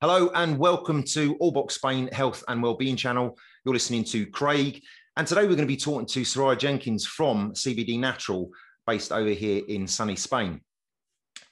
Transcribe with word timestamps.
Hello 0.00 0.30
and 0.36 0.56
welcome 0.60 1.02
to 1.02 1.34
Allbox 1.38 1.72
Spain 1.72 2.08
Health 2.12 2.44
and 2.46 2.62
Wellbeing 2.62 2.94
Channel. 2.94 3.36
You're 3.64 3.74
listening 3.74 4.04
to 4.04 4.26
Craig, 4.26 4.80
and 5.16 5.26
today 5.26 5.40
we're 5.40 5.56
going 5.56 5.62
to 5.62 5.66
be 5.66 5.76
talking 5.76 6.06
to 6.06 6.20
Soraya 6.20 6.56
Jenkins 6.56 7.04
from 7.04 7.52
CBD 7.54 7.98
Natural, 7.98 8.48
based 8.86 9.10
over 9.10 9.30
here 9.30 9.64
in 9.66 9.88
sunny 9.88 10.14
Spain. 10.14 10.60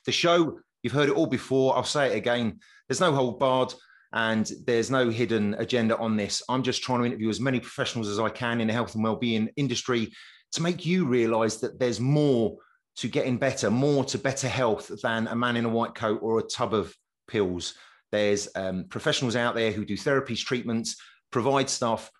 The 0.05 0.12
show, 0.12 0.61
you've 0.85 0.93
heard 0.93 1.09
it 1.09 1.17
all 1.17 1.27
before. 1.27 1.77
I'll 1.77 1.82
say 1.82 2.12
it 2.12 2.17
again. 2.17 2.61
There's 2.89 3.01
no 3.01 3.12
hold 3.12 3.41
barred 3.41 3.75
and 4.12 4.49
there's 4.65 4.93
no 4.93 5.11
hidden 5.11 5.55
agenda 5.55 5.97
on 5.97 6.17
this. 6.17 6.41
I'm 6.49 6.63
just 6.63 6.85
trying 6.85 7.01
to 7.01 7.07
interview 7.07 7.31
as 7.31 7.41
many 7.41 7.59
professionals 7.59 8.07
as 8.09 8.21
I 8.21 8.29
can 8.29 8.61
in 8.61 8.69
the 8.69 8.73
health 8.73 8.95
and 8.95 9.03
wellbeing 9.03 9.51
industry 9.57 10.13
to 10.53 10.63
make 10.63 10.87
you 10.87 11.05
realize 11.05 11.59
that 11.63 11.81
there's 11.81 11.99
more 11.99 12.59
to 12.98 13.09
getting 13.09 13.38
better, 13.38 13.73
more 13.73 14.05
to 14.05 14.19
better 14.19 14.47
health 14.47 14.92
than 15.02 15.27
a 15.27 15.34
man 15.34 15.56
in 15.56 15.65
a 15.65 15.69
white 15.69 15.97
coat 15.97 16.20
or 16.23 16.38
a 16.38 16.45
tub 16.45 16.74
of 16.74 16.95
pills. 17.27 17.74
There's 18.12 18.48
um, 18.55 18.84
professionals 18.88 19.37
out 19.37 19.55
there 19.55 19.73
who 19.73 19.84
do 19.84 19.96
therapies, 19.96 20.45
treatments, 20.45 20.97
provide 21.30 21.69
stuff 21.69 22.10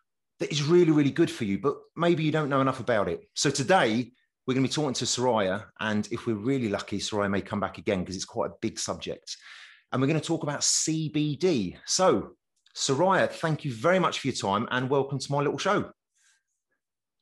that 0.41 0.53
is 0.53 0.63
really, 0.63 0.93
really 0.93 1.11
good 1.11 1.31
for 1.31 1.45
you, 1.45 1.59
but 1.59 1.77
maybe 1.97 2.23
you 2.23 2.33
don't 2.33 2.49
know 2.49 2.61
enough 2.61 2.81
about 2.81 3.09
it. 3.09 3.29
So 3.35 3.51
today, 3.51 4.13
we're 4.47 4.55
going 4.55 4.65
to 4.65 4.69
be 4.69 4.73
talking 4.73 4.95
to 4.95 5.05
Soraya. 5.05 5.65
And 5.81 6.07
if 6.13 6.27
we're 6.27 6.35
really 6.35 6.69
lucky, 6.69 6.99
Soraya 6.99 7.31
may 7.31 7.41
come 7.41 7.61
back 7.61 7.79
again 7.79 8.01
because 8.01 8.17
it's 8.17 8.25
quite 8.25 8.51
a 8.51 8.55
big 8.61 8.79
subject. 8.79 9.37
And 9.91 10.01
we're 10.01 10.09
going 10.09 10.21
to 10.21 10.27
talk 10.27 10.43
about 10.43 10.61
CBD. 10.61 11.77
So, 11.85 12.33
Soraya, 12.77 13.29
thank 13.29 13.65
you 13.65 13.73
very 13.73 13.99
much 13.99 14.21
for 14.21 14.29
your 14.29 14.37
time 14.37 14.69
and 14.71 14.89
welcome 14.89 15.19
to 15.19 15.33
my 15.33 15.39
little 15.39 15.59
show. 15.59 15.91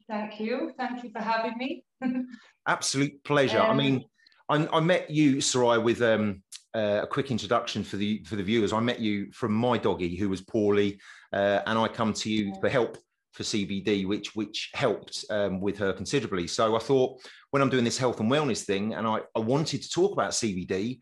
Thank 0.09 0.39
you. 0.39 0.73
Thank 0.77 1.03
you 1.03 1.11
for 1.11 1.21
having 1.21 1.57
me. 1.57 1.85
Absolute 2.69 3.25
pleasure. 3.25 3.61
Um, 3.61 3.71
I 3.71 3.75
mean, 3.75 4.05
I, 4.51 4.69
I, 4.71 4.81
met 4.81 5.11
you, 5.11 5.37
Soraya, 5.37 5.83
with 5.83 6.03
um, 6.03 6.43
uh, 6.75 7.01
a 7.03 7.07
quick 7.07 7.31
introduction 7.31 7.85
for 7.85 7.97
the 7.97 8.23
for 8.25 8.37
the 8.37 8.43
viewers. 8.43 8.73
I 8.73 8.81
met 8.81 9.01
you 9.01 9.31
from 9.33 9.53
my 9.53 9.79
doggy 9.79 10.17
who 10.17 10.29
was 10.29 10.41
poorly, 10.41 11.01
uh, 11.33 11.61
and 11.67 11.79
I 11.79 11.89
come 11.89 12.13
to 12.15 12.31
you 12.31 12.55
for 12.61 12.69
help 12.69 12.99
for 13.33 13.43
CBD, 13.43 14.07
which 14.07 14.35
which 14.35 14.71
helped 14.75 15.25
um, 15.31 15.61
with 15.61 15.79
her 15.79 15.93
considerably. 15.93 16.47
So 16.47 16.77
I 16.77 16.79
thought 16.79 17.21
when 17.51 17.63
I'm 17.63 17.71
doing 17.71 17.85
this 17.85 17.99
health 17.99 18.21
and 18.21 18.31
wellness 18.31 18.65
thing, 18.65 18.95
and 18.95 19.07
I, 19.07 19.21
I 19.35 19.41
wanted 19.41 19.83
to 19.83 19.91
talk 19.91 20.13
about 20.13 20.33
CBD, 20.33 20.99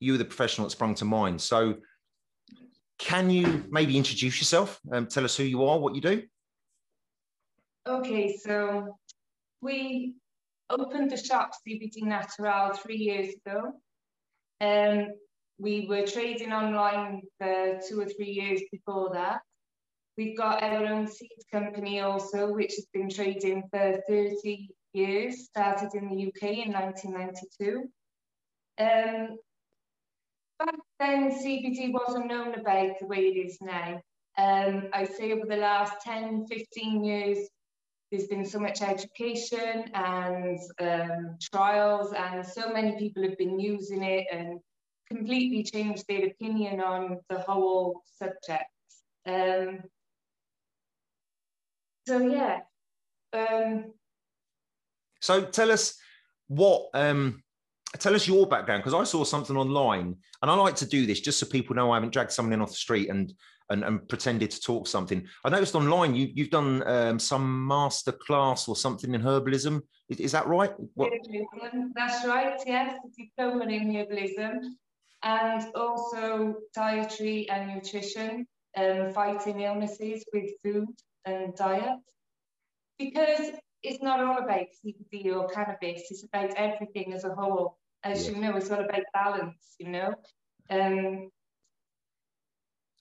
you 0.00 0.12
were 0.12 0.18
the 0.18 0.24
professional 0.24 0.66
that 0.66 0.72
sprung 0.72 0.94
to 0.96 1.04
mind. 1.04 1.40
So 1.40 1.76
can 2.98 3.30
you 3.30 3.64
maybe 3.70 3.96
introduce 3.96 4.40
yourself 4.40 4.80
and 4.90 5.08
tell 5.08 5.24
us 5.24 5.36
who 5.36 5.44
you 5.44 5.64
are, 5.64 5.78
what 5.78 5.94
you 5.94 6.00
do? 6.00 6.22
Okay, 7.86 8.36
so 8.36 8.98
we 9.60 10.14
opened 10.70 11.10
the 11.10 11.16
shop 11.16 11.52
CBD 11.66 12.02
Natural 12.02 12.74
three 12.74 12.96
years 12.96 13.34
ago. 13.34 13.74
Um, 14.60 15.08
we 15.58 15.86
were 15.88 16.06
trading 16.06 16.52
online 16.52 17.22
for 17.38 17.80
two 17.88 18.00
or 18.00 18.06
three 18.06 18.30
years 18.30 18.62
before 18.70 19.10
that. 19.14 19.40
We've 20.16 20.36
got 20.36 20.62
our 20.62 20.86
own 20.86 21.06
seed 21.06 21.30
company 21.52 22.00
also, 22.00 22.52
which 22.52 22.74
has 22.76 22.86
been 22.92 23.10
trading 23.10 23.64
for 23.70 24.00
30 24.08 24.68
years, 24.92 25.44
started 25.44 25.94
in 25.94 26.08
the 26.08 26.26
UK 26.28 26.66
in 26.66 26.72
1992. 26.72 27.88
Um, 28.78 29.36
back 30.58 30.74
then, 30.98 31.30
CBD 31.30 31.92
wasn't 31.92 32.28
known 32.28 32.54
about 32.54 32.98
the 32.98 33.06
way 33.06 33.26
it 33.26 33.46
is 33.46 33.58
now. 33.60 34.00
Um, 34.38 34.88
I 34.92 35.04
say 35.04 35.32
over 35.32 35.46
the 35.46 35.56
last 35.56 36.02
10, 36.02 36.46
15 36.46 37.04
years, 37.04 37.38
there's 38.10 38.28
been 38.28 38.44
so 38.44 38.58
much 38.58 38.82
education 38.82 39.90
and 39.94 40.58
um, 40.80 41.36
trials, 41.52 42.12
and 42.12 42.46
so 42.46 42.72
many 42.72 42.96
people 42.98 43.22
have 43.22 43.36
been 43.36 43.58
using 43.58 44.02
it 44.02 44.26
and 44.32 44.60
completely 45.08 45.62
changed 45.62 46.04
their 46.08 46.26
opinion 46.26 46.80
on 46.80 47.18
the 47.28 47.40
whole 47.40 48.02
subject. 48.18 48.64
Um, 49.26 49.80
so 52.06 52.18
yeah. 52.18 52.60
Um, 53.32 53.92
so 55.20 55.44
tell 55.44 55.72
us 55.72 55.98
what 56.48 56.88
um, 56.94 57.42
tell 57.98 58.14
us 58.14 58.28
your 58.28 58.46
background 58.46 58.82
because 58.82 58.94
I 58.94 59.04
saw 59.04 59.24
something 59.24 59.56
online 59.56 60.16
and 60.42 60.50
I 60.50 60.54
like 60.54 60.76
to 60.76 60.86
do 60.86 61.06
this 61.06 61.20
just 61.20 61.38
so 61.40 61.46
people 61.46 61.74
know 61.74 61.90
I 61.90 61.96
haven't 61.96 62.12
dragged 62.12 62.32
someone 62.32 62.52
in 62.52 62.60
off 62.60 62.70
the 62.70 62.76
street 62.76 63.08
and 63.08 63.32
and, 63.70 63.84
and 63.84 64.08
pretended 64.08 64.50
to 64.50 64.60
talk 64.60 64.86
something. 64.86 65.26
I 65.44 65.48
noticed 65.48 65.74
online 65.74 66.14
you, 66.14 66.28
you've 66.32 66.50
done 66.50 66.86
um, 66.86 67.18
some 67.18 67.66
master 67.66 68.12
class 68.12 68.68
or 68.68 68.76
something 68.76 69.14
in 69.14 69.22
herbalism. 69.22 69.82
Is, 70.08 70.20
is 70.20 70.32
that 70.32 70.46
right? 70.46 70.72
What? 70.94 71.12
That's 71.94 72.26
right, 72.26 72.60
yes, 72.66 72.94
diploma 73.16 73.64
in 73.66 73.92
herbalism 73.92 74.76
and 75.22 75.74
also 75.74 76.54
dietary 76.74 77.48
and 77.48 77.74
nutrition, 77.74 78.46
um, 78.76 79.12
fighting 79.12 79.60
illnesses 79.60 80.24
with 80.32 80.50
food 80.62 80.94
and 81.24 81.54
diet. 81.56 81.98
Because 82.98 83.50
it's 83.82 84.02
not 84.02 84.20
all 84.20 84.38
about 84.38 84.66
CBD 84.84 85.34
or 85.34 85.48
cannabis, 85.48 86.02
it's 86.10 86.24
about 86.24 86.54
everything 86.56 87.12
as 87.12 87.24
a 87.24 87.34
whole. 87.34 87.78
As 88.04 88.28
you 88.28 88.36
know, 88.36 88.56
it's 88.56 88.70
all 88.70 88.84
about 88.84 89.02
balance, 89.12 89.74
you 89.78 89.88
know. 89.88 90.14
Um, 90.70 91.30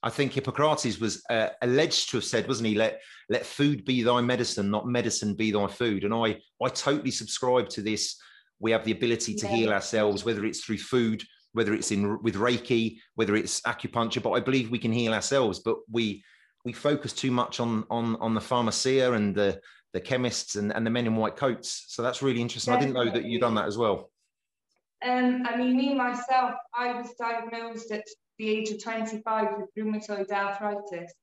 I 0.05 0.11
think 0.11 0.33
Hippocrates 0.33 0.99
was 0.99 1.23
uh, 1.31 1.49
alleged 1.63 2.11
to 2.11 2.17
have 2.17 2.23
said, 2.23 2.47
wasn't 2.47 2.69
he? 2.69 2.75
Let 2.75 3.01
let 3.27 3.43
food 3.43 3.83
be 3.85 4.03
thy 4.03 4.21
medicine, 4.21 4.69
not 4.69 4.87
medicine 4.87 5.33
be 5.33 5.49
thy 5.51 5.65
food. 5.65 6.03
And 6.03 6.13
I 6.13 6.39
I 6.63 6.69
totally 6.69 7.09
subscribe 7.09 7.69
to 7.69 7.81
this. 7.81 8.15
We 8.59 8.71
have 8.71 8.85
the 8.85 8.91
ability 8.91 9.33
to 9.33 9.47
yeah. 9.47 9.55
heal 9.55 9.73
ourselves, 9.73 10.23
whether 10.23 10.45
it's 10.45 10.63
through 10.63 10.77
food, 10.77 11.23
whether 11.53 11.73
it's 11.73 11.91
in 11.91 12.21
with 12.21 12.35
Reiki, 12.35 12.97
whether 13.15 13.35
it's 13.35 13.61
acupuncture. 13.61 14.21
But 14.21 14.33
I 14.33 14.41
believe 14.41 14.69
we 14.69 14.77
can 14.77 14.91
heal 14.91 15.11
ourselves. 15.11 15.59
But 15.59 15.77
we 15.91 16.23
we 16.65 16.71
focus 16.71 17.11
too 17.11 17.31
much 17.31 17.59
on 17.59 17.83
on 17.89 18.15
on 18.17 18.35
the 18.35 18.41
pharmacia 18.41 19.11
and 19.13 19.33
the 19.33 19.59
the 19.93 20.01
chemists 20.01 20.55
and, 20.55 20.71
and 20.75 20.85
the 20.85 20.91
men 20.91 21.07
in 21.07 21.15
white 21.15 21.35
coats. 21.35 21.85
So 21.87 22.03
that's 22.03 22.21
really 22.21 22.41
interesting. 22.41 22.73
Definitely. 22.73 23.01
I 23.01 23.03
didn't 23.03 23.13
know 23.13 23.21
that 23.21 23.27
you'd 23.27 23.41
done 23.41 23.55
that 23.55 23.65
as 23.65 23.77
well. 23.77 24.11
Um, 25.03 25.43
I 25.47 25.55
mean, 25.55 25.75
me 25.75 25.95
myself, 25.95 26.53
I 26.77 26.93
was 26.93 27.13
diagnosed 27.17 27.91
at 27.91 28.03
the 28.37 28.49
age 28.49 28.71
of 28.71 28.83
25 28.83 29.57
with 29.57 29.69
rheumatoid 29.77 30.31
arthritis, 30.31 31.13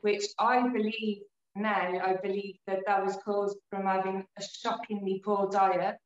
which 0.00 0.24
I 0.38 0.68
believe 0.68 1.22
now, 1.54 1.98
I 2.04 2.16
believe 2.22 2.56
that 2.66 2.80
that 2.86 3.04
was 3.04 3.18
caused 3.24 3.58
from 3.70 3.86
having 3.86 4.24
a 4.38 4.42
shockingly 4.42 5.20
poor 5.24 5.48
diet. 5.50 5.96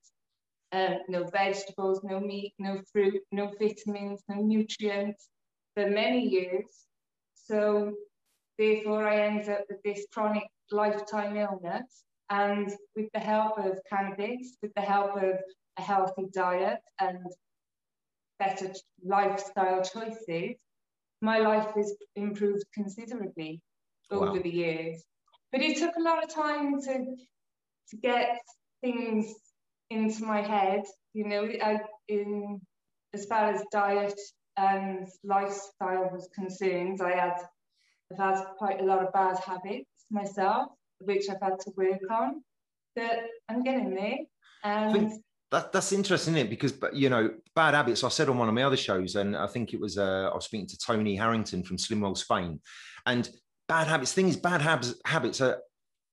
Uh, 0.72 0.94
no 1.08 1.24
vegetables, 1.24 2.00
no 2.02 2.18
meat, 2.18 2.54
no 2.58 2.80
fruit, 2.90 3.20
no 3.30 3.52
vitamins, 3.60 4.22
no 4.28 4.36
nutrients 4.36 5.28
for 5.74 5.90
many 5.90 6.26
years. 6.26 6.86
So 7.34 7.92
therefore 8.58 9.06
I 9.06 9.20
ended 9.20 9.50
up 9.50 9.64
with 9.69 9.82
this 9.84 10.06
chronic 10.12 10.48
lifetime 10.70 11.36
illness. 11.36 12.04
And 12.30 12.72
with 12.96 13.10
the 13.12 13.20
help 13.20 13.58
of 13.58 13.78
cannabis, 13.90 14.56
with 14.62 14.72
the 14.74 14.80
help 14.80 15.16
of 15.22 15.34
a 15.76 15.82
healthy 15.82 16.28
diet 16.32 16.78
and 16.98 17.19
better 18.42 18.72
lifestyle 19.04 19.82
choices, 19.82 20.56
my 21.20 21.38
life 21.38 21.69
has 21.76 21.94
improved 22.16 22.64
considerably 22.75 23.60
over 24.10 24.32
wow. 24.32 24.38
the 24.42 24.50
years. 24.50 25.04
But 25.53 25.62
it 25.62 25.78
took 25.78 25.94
a 25.97 26.03
lot 26.03 26.22
of 26.25 26.34
time 26.34 26.81
to 26.82 26.94
to 27.91 27.97
get 27.97 28.41
things 28.81 29.26
into 29.91 30.25
my 30.25 30.41
head. 30.41 30.82
You 31.14 31.25
know, 31.28 31.42
I, 31.62 31.81
in 32.08 32.60
as 33.14 33.26
far 33.26 33.52
as 33.52 33.62
diet 33.70 34.20
and 34.56 35.06
lifestyle 35.22 36.08
was 36.12 36.28
concerned, 36.34 37.00
I 37.02 37.12
had 37.12 37.36
I've 38.10 38.19
had 38.19 38.44
quite 38.58 38.81
a 38.81 38.84
lot 38.84 39.04
of 39.04 39.12
bad 39.12 39.38
habits 39.38 39.91
myself, 40.10 40.69
which 41.00 41.28
I've 41.31 41.42
had 41.42 41.60
to 41.60 41.72
work 41.76 42.04
on. 42.10 42.42
But 42.97 43.20
I'm 43.48 43.62
getting 43.62 43.94
there. 43.94 44.19
And 44.64 45.12
that, 45.52 45.70
that's 45.70 45.93
interesting, 45.93 46.34
isn't 46.34 46.46
it? 46.46 46.50
Because, 46.50 46.75
you 46.94 47.10
know, 47.10 47.31
bad 47.54 47.75
habits. 47.75 48.02
I 48.02 48.08
said 48.08 48.31
on 48.31 48.38
one 48.38 48.49
of 48.49 48.54
my 48.54 48.62
other 48.62 48.76
shows, 48.76 49.16
and 49.16 49.37
I 49.37 49.46
think 49.46 49.75
it 49.75 49.81
was 49.81 49.99
uh, 49.99 50.31
I 50.32 50.34
was 50.34 50.46
speaking 50.46 50.66
to 50.69 50.78
Tony 50.78 51.14
Harrington 51.14 51.62
from 51.62 51.76
Slimwell 51.76 52.16
Spain, 52.16 52.58
and 53.06 53.28
bad 53.69 53.87
habits. 53.87 54.14
Things 54.14 54.37
bad 54.37 54.62
habits 54.62 54.94
habits 55.04 55.43
are 55.43 55.60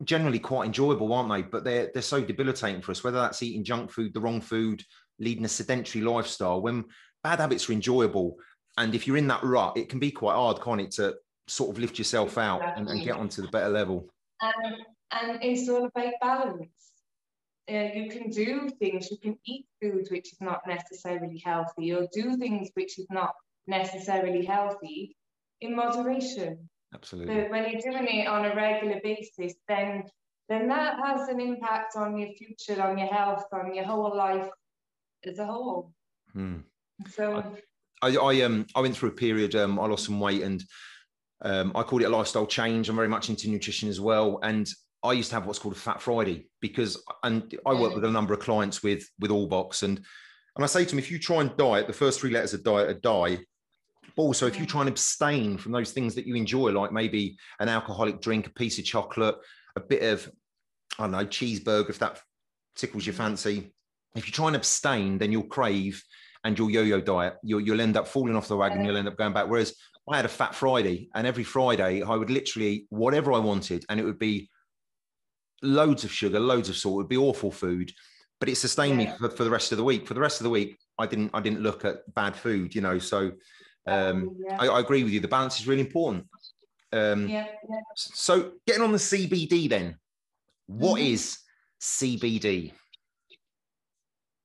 generally 0.04 0.40
quite 0.40 0.66
enjoyable, 0.66 1.14
aren't 1.14 1.32
they? 1.32 1.42
But 1.42 1.64
they're 1.64 1.90
they're 1.94 2.02
so 2.02 2.22
debilitating 2.22 2.82
for 2.82 2.92
us. 2.92 3.04
Whether 3.04 3.20
that's 3.20 3.42
eating 3.42 3.64
junk 3.64 3.92
food, 3.92 4.14
the 4.14 4.20
wrong 4.20 4.42
food, 4.42 4.84
leading 5.20 5.46
a 5.46 5.50
sedentary 5.50 6.04
lifestyle. 6.04 6.62
When 6.62 6.84
bad 7.24 7.40
habits 7.40 7.70
are 7.70 7.74
enjoyable, 7.74 8.36
and 8.78 8.94
if 8.94 9.08
you're 9.08 9.18
in 9.18 9.28
that 9.30 9.44
rut, 9.44 9.78
it 9.78 9.88
can 9.88 10.00
be 10.00 10.12
quite 10.12 10.36
hard, 10.36 10.62
can't 10.62 10.82
it, 10.82 10.92
to 10.92 11.16
sort 11.48 11.70
of 11.70 11.80
lift 11.80 11.98
yourself 11.98 12.38
out 12.38 12.62
and, 12.78 12.90
and 12.90 13.04
get 13.04 13.16
onto 13.16 13.42
the 13.42 13.48
better 13.48 13.70
level. 13.70 14.10
Um, 14.42 14.76
and 15.12 15.40
it's 15.42 15.68
all 15.70 15.86
about 15.86 16.14
balance 16.22 16.89
uh, 17.70 17.90
you 17.94 18.10
can 18.10 18.30
do 18.30 18.70
things, 18.80 19.12
you 19.12 19.18
can 19.18 19.38
eat 19.46 19.66
food 19.82 20.08
which 20.10 20.34
is 20.34 20.42
not 20.42 20.62
necessarily 20.68 21.42
healthy, 21.44 21.94
or 21.94 22.08
do 22.12 22.38
things 22.38 22.70
which 22.74 22.98
is 23.00 23.08
not 23.10 23.34
necessarily 23.68 24.46
healthy 24.46 25.16
in 25.62 25.76
moderation. 25.76 26.70
Absolutely. 26.94 27.36
But 27.36 27.52
when 27.52 27.70
you're 27.70 27.82
doing 27.82 28.08
it 28.08 28.28
on 28.28 28.46
a 28.46 28.56
regular 28.56 29.00
basis, 29.04 29.54
then 29.68 30.04
then 30.48 30.68
that 30.68 30.98
has 31.06 31.30
an 31.30 31.40
impact 31.40 31.96
on 31.96 32.18
your 32.18 32.32
future, 32.34 32.82
on 32.82 32.98
your 32.98 33.08
health, 33.08 33.44
on 33.54 33.76
your 33.76 33.86
whole 33.86 34.16
life 34.16 34.50
as 35.24 35.38
a 35.38 35.46
whole. 35.46 35.92
Hmm. 36.34 36.62
So 37.12 37.44
I, 38.02 38.18
I 38.18 38.42
um 38.42 38.66
I 38.76 38.82
went 38.82 38.98
through 38.98 39.10
a 39.10 39.14
period. 39.14 39.56
Um, 39.56 39.80
I 39.80 39.86
lost 39.86 40.06
some 40.06 40.20
weight 40.20 40.42
and 40.42 40.64
um, 41.42 41.72
I 41.76 41.84
called 41.84 42.02
it 42.02 42.06
a 42.06 42.10
lifestyle 42.10 42.48
change. 42.48 42.90
I'm 42.90 42.96
very 42.96 43.08
much 43.08 43.30
into 43.30 43.50
nutrition 43.50 43.90
as 43.90 44.02
well, 44.02 44.40
and 44.44 44.68
I 45.04 45.14
used 45.14 45.30
to 45.30 45.36
have 45.36 45.46
what's 45.46 45.60
called 45.60 45.76
a 45.76 45.80
Fat 45.80 46.02
Friday 46.02 46.48
because, 46.62 47.04
and 47.24 47.54
I 47.66 47.74
work 47.74 47.92
mm. 47.92 47.96
with 47.96 48.06
a 48.06 48.12
number 48.12 48.34
of 48.34 48.40
clients 48.40 48.84
with 48.84 49.08
with 49.20 49.32
Allbox, 49.32 49.84
and 49.84 49.98
and 50.56 50.64
I 50.64 50.68
say 50.68 50.84
to 50.84 50.90
them, 50.90 51.00
if 51.00 51.12
you 51.12 51.20
try 51.20 51.38
and 51.38 51.56
diet, 51.56 51.88
the 51.88 51.94
first 51.94 52.20
three 52.20 52.32
letters 52.32 52.54
of 52.54 52.64
diet 52.64 52.90
are 52.90 53.00
die. 53.00 53.40
But 54.16 54.24
also, 54.24 54.48
if 54.48 54.58
you 54.58 54.66
mm. 54.66 54.70
try 54.70 54.82
and 54.82 54.90
abstain 54.90 55.58
from 55.58 55.72
those 55.72 55.92
things 55.92 56.16
that 56.16 56.26
you 56.26 56.36
enjoy, 56.36 56.72
like 56.72 56.92
maybe 56.92 57.38
an 57.60 57.70
alcoholic 57.70 58.20
drink, 58.20 58.48
a 58.48 58.52
piece 58.52 58.78
of 58.78 58.86
chocolate, 58.86 59.36
a 59.76 59.80
bit 59.80 60.04
of, 60.04 60.30
I 60.98 61.04
don't 61.04 61.12
know, 61.12 61.26
cheeseburger, 61.26 61.90
if 61.90 62.00
that 62.00 62.20
tickles 62.76 63.06
your 63.06 63.14
mm. 63.14 63.20
fancy, 63.20 63.74
if 64.16 64.26
you 64.26 64.34
try 64.34 64.48
and 64.48 64.56
abstain, 64.56 65.18
then 65.18 65.32
you'll 65.32 65.44
crave 65.44 66.04
and 66.44 66.58
you'll 66.58 66.70
yo-yo 66.70 67.00
diet. 67.00 67.36
You'll, 67.44 67.62
you'll 67.62 67.82
end 67.82 67.96
up 67.96 68.08
falling 68.08 68.36
off 68.36 68.48
the 68.48 68.58
wagon. 68.58 68.84
You'll 68.84 68.98
end 68.98 69.08
up 69.08 69.18
going 69.18 69.34
back. 69.34 69.48
Whereas 69.48 69.76
I 70.10 70.16
had 70.16 70.26
a 70.26 70.30
fat 70.30 70.56
Friday, 70.56 71.10
and 71.14 71.28
every 71.28 71.44
Friday 71.44 72.02
I 72.02 72.16
would 72.16 72.32
literally 72.32 72.68
eat 72.70 72.86
whatever 72.90 73.32
I 73.32 73.40
wanted, 73.40 73.86
and 73.90 74.00
it 74.00 74.04
would 74.04 74.20
be 74.20 74.50
loads 75.62 76.04
of 76.04 76.12
sugar, 76.12 76.40
loads 76.40 76.70
of 76.70 76.78
salt. 76.78 76.94
It 76.94 76.98
would 76.98 77.10
be 77.10 77.18
awful 77.18 77.52
food, 77.52 77.92
but 78.40 78.50
it 78.50 78.56
sustained 78.56 79.02
yeah. 79.02 79.12
me 79.12 79.18
for, 79.18 79.30
for 79.30 79.44
the 79.44 79.50
rest 79.50 79.72
of 79.72 79.78
the 79.78 79.84
week. 79.84 80.08
For 80.08 80.14
the 80.14 80.20
rest 80.20 80.40
of 80.40 80.44
the 80.44 80.50
week, 80.50 80.78
I 80.98 81.06
didn't 81.06 81.32
I 81.34 81.42
didn't 81.42 81.62
look 81.62 81.86
at 81.86 82.14
bad 82.14 82.36
food, 82.36 82.76
you 82.76 82.82
know. 82.82 83.00
So 83.00 83.32
um, 83.88 84.36
yeah. 84.46 84.58
I, 84.60 84.68
I, 84.68 84.80
agree 84.80 85.04
with 85.04 85.14
you. 85.14 85.20
The 85.20 85.28
balance 85.28 85.60
is 85.60 85.68
really 85.68 85.82
important. 85.82 86.28
Um, 86.92 87.28
yeah, 87.28 87.48
yeah. 87.70 87.80
So 87.96 88.54
getting 88.68 88.84
on 88.84 88.92
the 88.92 88.98
CBD 88.98 89.70
then, 89.70 89.98
what 90.68 91.00
mm-hmm. 91.00 91.14
is 91.14 91.40
CBD? 91.82 92.74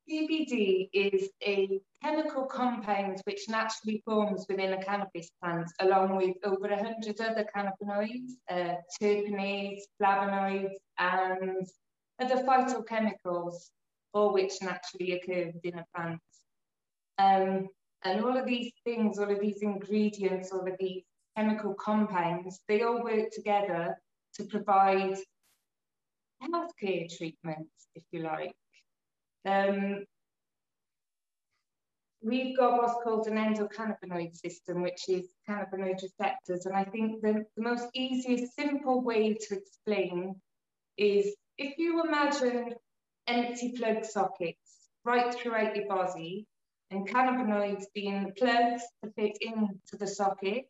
CBD 0.08 0.90
is 0.92 1.30
a 1.46 1.80
chemical 2.02 2.44
compound 2.44 3.20
which 3.24 3.48
naturally 3.48 4.02
forms 4.04 4.44
within 4.48 4.74
a 4.74 4.82
cannabis 4.82 5.30
plant, 5.42 5.70
along 5.80 6.16
with 6.16 6.36
over 6.44 6.68
100 6.68 7.20
other 7.20 7.46
cannabinoids, 7.56 8.32
uh, 8.50 8.74
terpenoids, 9.00 9.80
flavonoids, 10.00 10.74
and 10.98 11.66
other 12.20 12.42
phytochemicals, 12.42 13.70
all 14.12 14.34
which 14.34 14.60
naturally 14.60 15.12
occur 15.12 15.50
within 15.54 15.78
a 15.78 15.86
plant. 15.94 16.20
Um, 17.18 17.68
and 18.02 18.22
all 18.22 18.36
of 18.36 18.46
these 18.46 18.72
things, 18.84 19.18
all 19.18 19.30
of 19.30 19.40
these 19.40 19.62
ingredients, 19.62 20.52
all 20.52 20.68
of 20.68 20.76
these 20.78 21.04
chemical 21.34 21.72
compounds, 21.74 22.60
they 22.68 22.82
all 22.82 23.02
work 23.02 23.30
together 23.30 23.96
to 24.34 24.44
provide 24.44 25.16
healthcare 26.42 27.16
treatments, 27.16 27.88
if 27.94 28.02
you 28.12 28.20
like. 28.20 28.54
Um, 29.44 30.04
we've 32.22 32.56
got 32.56 32.78
what's 32.78 33.02
called 33.04 33.26
an 33.26 33.36
endocannabinoid 33.36 34.34
system, 34.36 34.82
which 34.82 35.08
is 35.08 35.26
cannabinoid 35.48 36.02
receptors. 36.02 36.66
And 36.66 36.74
I 36.74 36.84
think 36.84 37.20
the, 37.20 37.44
the 37.56 37.62
most 37.62 37.86
easiest, 37.94 38.56
simple 38.56 39.02
way 39.02 39.34
to 39.34 39.56
explain 39.56 40.36
is 40.96 41.34
if 41.58 41.78
you 41.78 42.02
imagine 42.02 42.74
empty 43.26 43.72
plug 43.72 44.04
sockets 44.04 44.88
right 45.04 45.34
throughout 45.34 45.76
your 45.76 45.86
body, 45.86 46.46
and 46.90 47.08
cannabinoids 47.08 47.84
being 47.94 48.24
the 48.24 48.32
plugs 48.32 48.82
to 49.02 49.10
fit 49.12 49.36
into 49.40 49.96
the 49.98 50.06
socket, 50.06 50.66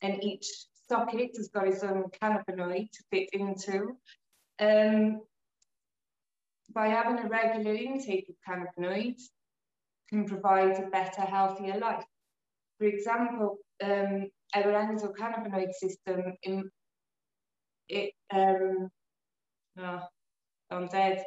and 0.00 0.22
each 0.22 0.46
socket 0.88 1.30
has 1.36 1.48
got 1.48 1.68
its 1.68 1.82
own 1.82 2.04
cannabinoid 2.20 2.90
to 2.90 3.02
fit 3.10 3.28
into. 3.32 3.96
Um, 4.58 5.22
by 6.74 6.88
having 6.88 7.18
a 7.18 7.28
regular 7.28 7.74
intake 7.74 8.28
of 8.28 8.34
cannabinoids 8.46 9.22
can 10.08 10.24
provide 10.24 10.78
a 10.78 10.88
better, 10.90 11.22
healthier 11.22 11.78
life. 11.78 12.04
For 12.78 12.86
example, 12.86 13.58
um, 13.82 14.28
our 14.54 14.64
endocannabinoid 14.64 15.72
system, 15.72 16.34
in, 16.42 16.70
it, 17.88 18.12
um, 18.32 18.88
oh, 19.78 20.02
I'm 20.70 20.88
dead. 20.88 21.24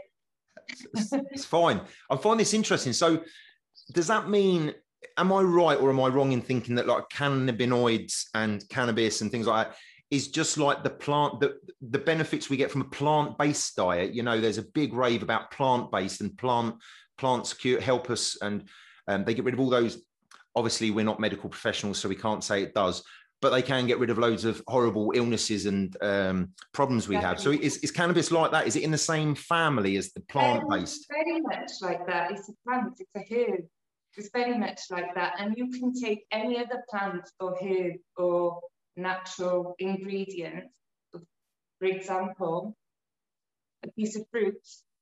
it's, 0.68 1.12
it's 1.32 1.46
fine. 1.46 1.82
I 2.10 2.18
find 2.18 2.40
this 2.40 2.54
interesting. 2.54 2.94
So, 2.94 3.24
does 3.94 4.08
that 4.08 4.30
mean 4.30 4.74
am 5.18 5.32
I 5.32 5.42
right 5.42 5.80
or 5.80 5.90
am 5.90 6.00
I 6.00 6.08
wrong 6.08 6.32
in 6.32 6.42
thinking 6.42 6.76
that 6.76 6.88
like 6.88 7.10
cannabinoids 7.10 8.26
and 8.34 8.68
cannabis 8.70 9.22
and 9.22 9.32
things 9.32 9.48
like 9.48 9.68
that 9.68 9.78
is 10.12 10.28
just 10.28 10.58
like 10.58 10.84
the 10.84 10.90
plant 10.90 11.40
the 11.40 11.58
the 11.90 12.00
benefits 12.00 12.50
we 12.50 12.58
get 12.58 12.72
from 12.72 12.82
a 12.82 12.86
plant-based 12.86 13.76
diet. 13.76 14.14
You 14.14 14.24
know 14.24 14.40
there's 14.40 14.58
a 14.58 14.64
big 14.64 14.94
rave 14.94 15.24
about 15.24 15.52
plant-based 15.52 16.22
and 16.22 16.38
plant 16.38 16.76
plants 17.18 17.54
cure 17.54 17.80
help 17.80 18.10
us 18.10 18.38
and 18.42 18.68
um, 19.08 19.24
they 19.24 19.34
get 19.34 19.46
rid 19.46 19.54
of 19.54 19.60
all 19.60 19.70
those 19.70 20.04
obviously 20.56 20.92
we're 20.92 21.06
not 21.06 21.20
medical 21.20 21.50
professionals 21.50 21.98
so 21.98 22.10
we 22.10 22.16
can't 22.16 22.44
say 22.44 22.62
it 22.62 22.74
does 22.74 23.04
but 23.42 23.52
they 23.52 23.62
can 23.62 23.86
get 23.86 24.00
rid 24.00 24.10
of 24.10 24.18
loads 24.18 24.46
of 24.46 24.62
horrible 24.68 25.12
illnesses 25.14 25.66
and 25.66 25.96
um, 26.02 26.50
problems 26.74 27.08
we 27.08 27.16
have. 27.16 27.40
So 27.40 27.52
is, 27.52 27.78
is 27.78 27.92
cannabis 27.92 28.32
like 28.32 28.52
that? 28.52 28.66
Is 28.66 28.76
it 28.76 28.84
in 28.84 28.92
the 28.92 28.98
same 28.98 29.36
family 29.36 29.98
as 29.98 30.12
the 30.14 30.22
plant-based? 30.22 31.06
very 31.10 31.42
much 31.42 31.72
like 31.82 32.08
that. 32.08 32.32
It's 32.32 32.50
a 32.50 32.54
plant 32.66 32.94
it's 33.00 33.12
a 33.16 33.36
herb. 33.36 33.66
It's 34.18 34.30
very 34.34 34.58
much 34.58 34.80
like 34.90 35.14
that. 35.14 35.34
And 35.38 35.56
you 35.58 35.70
can 35.70 35.94
take 35.94 36.26
any 36.32 36.58
other 36.58 36.84
plant 36.90 37.30
or 37.40 37.56
herb 37.62 37.98
or 38.18 38.62
natural 38.96 39.76
ingredients, 39.80 40.74
for 41.12 41.86
example, 41.86 42.76
a 43.84 43.92
piece 43.92 44.16
of 44.16 44.26
fruit, 44.32 44.62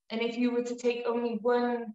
and 0.10 0.22
if 0.22 0.38
you 0.38 0.52
were 0.52 0.64
to 0.64 0.76
take 0.76 1.04
only 1.06 1.40
one 1.42 1.94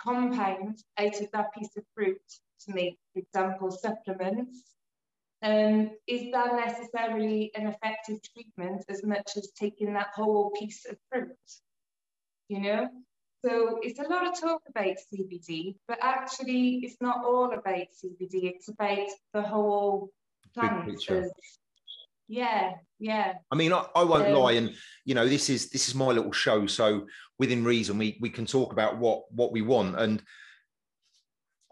compound 0.00 0.78
out 0.98 1.20
of 1.20 1.30
that 1.32 1.52
piece 1.52 1.76
of 1.76 1.84
fruit 1.94 2.20
to 2.66 2.74
make, 2.74 2.98
for 3.12 3.20
example, 3.20 3.70
supplements, 3.70 4.62
um, 5.42 5.90
is 6.06 6.30
that 6.32 6.54
necessarily 6.54 7.50
an 7.54 7.66
effective 7.66 8.18
treatment 8.34 8.84
as 8.88 9.02
much 9.04 9.36
as 9.36 9.50
taking 9.58 9.94
that 9.94 10.10
whole 10.14 10.50
piece 10.50 10.84
of 10.86 10.96
fruit? 11.10 11.36
You 12.48 12.60
know? 12.60 12.88
So 13.42 13.78
it's 13.82 13.98
a 13.98 14.08
lot 14.08 14.26
of 14.26 14.38
talk 14.38 14.60
about 14.68 14.96
CBD, 15.12 15.76
but 15.88 15.98
actually 16.02 16.80
it's 16.82 17.00
not 17.00 17.24
all 17.24 17.52
about 17.52 17.86
CBD, 18.04 18.52
it's 18.52 18.68
about 18.68 19.08
the 19.32 19.40
whole 19.40 20.10
plans. 20.54 21.06
Yeah, 22.28 22.74
yeah. 23.00 23.34
I 23.50 23.56
mean, 23.56 23.72
I, 23.72 23.84
I 23.96 24.04
won't 24.04 24.28
um, 24.28 24.34
lie, 24.34 24.52
and 24.52 24.72
you 25.04 25.14
know, 25.14 25.26
this 25.26 25.50
is 25.50 25.68
this 25.70 25.88
is 25.88 25.94
my 25.96 26.06
little 26.06 26.30
show. 26.30 26.66
So 26.66 27.06
within 27.40 27.64
reason, 27.64 27.98
we 27.98 28.18
we 28.20 28.30
can 28.30 28.46
talk 28.46 28.72
about 28.72 28.98
what 28.98 29.22
what 29.32 29.50
we 29.50 29.62
want. 29.62 29.98
And 29.98 30.22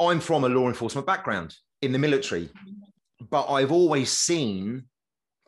I'm 0.00 0.18
from 0.18 0.44
a 0.44 0.48
law 0.48 0.66
enforcement 0.66 1.06
background 1.06 1.54
in 1.80 1.92
the 1.92 1.98
military, 1.98 2.48
but 3.30 3.46
I've 3.46 3.70
always 3.70 4.10
seen 4.10 4.86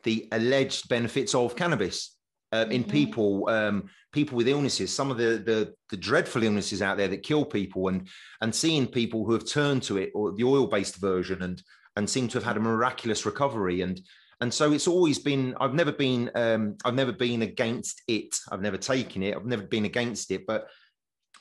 the 0.03 0.29
alleged 0.31 0.87
benefits 0.87 1.35
of 1.35 1.55
cannabis 1.55 2.15
uh, 2.53 2.65
in 2.69 2.83
mm-hmm. 2.83 2.91
people, 2.91 3.49
um, 3.49 3.89
people 4.11 4.35
with 4.35 4.47
illnesses, 4.47 4.93
some 4.93 5.11
of 5.11 5.17
the, 5.17 5.41
the, 5.45 5.73
the 5.89 5.97
dreadful 5.97 6.43
illnesses 6.43 6.81
out 6.81 6.97
there 6.97 7.07
that 7.07 7.23
kill 7.23 7.45
people, 7.45 7.87
and 7.87 8.07
and 8.41 8.53
seeing 8.53 8.87
people 8.87 9.25
who 9.25 9.33
have 9.33 9.45
turned 9.45 9.83
to 9.83 9.97
it 9.97 10.11
or 10.15 10.31
the 10.33 10.43
oil 10.43 10.67
based 10.67 10.97
version 10.97 11.41
and 11.41 11.61
and 11.95 12.09
seem 12.09 12.27
to 12.29 12.37
have 12.37 12.43
had 12.43 12.57
a 12.57 12.61
miraculous 12.61 13.25
recovery. 13.25 13.81
And 13.81 14.01
and 14.39 14.51
so 14.51 14.71
it's 14.73 14.87
always 14.87 15.19
been. 15.19 15.55
I've 15.59 15.75
never 15.75 15.91
been. 15.91 16.31
Um, 16.33 16.75
I've 16.83 16.95
never 16.95 17.11
been 17.11 17.43
against 17.43 18.01
it. 18.07 18.35
I've 18.51 18.61
never 18.61 18.77
taken 18.77 19.21
it. 19.21 19.35
I've 19.35 19.45
never 19.45 19.63
been 19.63 19.85
against 19.85 20.31
it. 20.31 20.47
But 20.47 20.67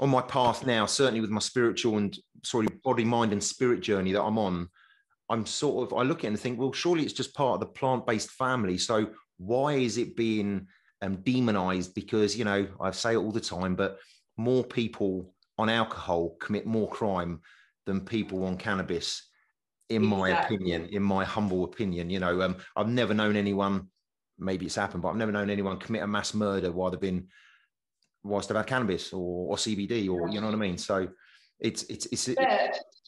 on 0.01 0.11
my 0.11 0.21
path 0.21 0.67
now, 0.67 0.85
certainly 0.85 1.21
with 1.21 1.31
my 1.31 1.41
spiritual 1.41 1.97
and 1.97 2.17
sorry 2.45 2.69
body, 2.85 3.05
mind, 3.05 3.33
and 3.33 3.43
spirit 3.43 3.81
journey 3.81 4.13
that 4.13 4.23
I'm 4.23 4.39
on, 4.39 4.69
I'm 5.31 5.47
sort 5.47 5.91
of 5.91 5.99
I 5.99 6.03
look 6.03 6.21
at 6.21 6.25
it 6.25 6.29
and 6.29 6.41
think, 6.41 6.59
well, 6.59 6.73
surely 6.73 7.05
it's 7.05 7.15
just 7.15 7.35
part 7.35 7.55
of 7.55 7.61
the 7.61 7.67
plant 7.67 8.07
based 8.07 8.33
family. 8.33 8.77
So 8.77 9.11
why 9.39 9.75
is 9.75 9.97
it 9.97 10.15
being 10.15 10.67
um, 11.01 11.17
demonized? 11.23 11.95
Because 11.95 12.37
you 12.37 12.45
know 12.45 12.69
I 12.83 12.91
say 12.91 13.15
it 13.15 13.17
all 13.19 13.33
the 13.33 13.41
time, 13.41 13.77
but 13.77 13.99
more 14.37 14.63
people 14.63 15.33
on 15.59 15.71
alcohol 15.71 16.37
commit 16.39 16.67
more 16.67 16.89
crime 16.89 17.41
than 17.87 18.03
people 18.03 18.45
on 18.45 18.59
cannabis 18.59 19.30
in 19.91 20.07
my 20.07 20.31
opinion, 20.31 20.87
in 20.87 21.03
my 21.03 21.25
humble 21.25 21.65
opinion. 21.65 22.09
You 22.09 22.21
know, 22.21 22.43
um, 22.43 22.57
I've 22.77 22.89
never 22.89 23.13
known 23.13 23.37
anyone, 23.37 23.89
maybe 24.39 24.67
it's 24.67 24.77
happened, 24.77 25.03
but 25.03 25.11
I've 25.11 25.17
never 25.17 25.33
known 25.33 25.51
anyone 25.51 25.79
commit 25.79 26.03
a 26.03 26.07
mass 26.07 26.33
murder 26.33 26.71
while 26.71 26.91
they've 26.91 27.01
been, 27.01 27.27
whilst 28.23 28.49
they've 28.49 28.57
had 28.57 28.67
cannabis 28.67 29.13
or, 29.13 29.51
or 29.51 29.57
CBD 29.57 30.09
or, 30.09 30.29
you 30.29 30.41
know 30.41 30.47
what 30.47 30.55
I 30.55 30.59
mean? 30.59 30.79
So 30.79 31.09
it's, 31.59 31.83
it's, 31.85 32.07
it's, 32.07 32.25
the, 32.27 32.37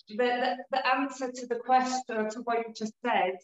the, 0.08 0.56
the 0.72 0.94
answer 0.94 1.30
to 1.30 1.46
the 1.46 1.56
question, 1.56 2.28
to 2.30 2.40
what 2.40 2.58
you 2.58 2.74
just 2.76 2.94
said, 3.06 3.36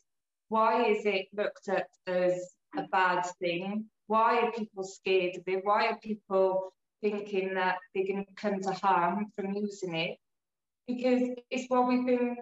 why 0.48 0.86
is 0.86 1.06
it 1.06 1.28
looked 1.32 1.68
at 1.68 1.86
as 2.08 2.54
a 2.76 2.82
bad 2.88 3.24
thing? 3.40 3.84
Why 4.08 4.40
are 4.40 4.52
people 4.52 4.82
scared 4.82 5.36
of 5.36 5.42
it? 5.46 5.60
Why 5.62 5.86
are 5.86 5.98
people 5.98 6.74
thinking 7.02 7.54
that 7.54 7.76
they're 7.94 8.06
going 8.06 8.24
to 8.24 8.34
come 8.34 8.60
to 8.62 8.72
harm 8.72 9.26
from 9.36 9.52
using 9.52 9.94
it? 9.94 10.16
Because 10.88 11.22
it's 11.50 11.66
what 11.68 11.86
we've 11.86 12.06
been 12.06 12.38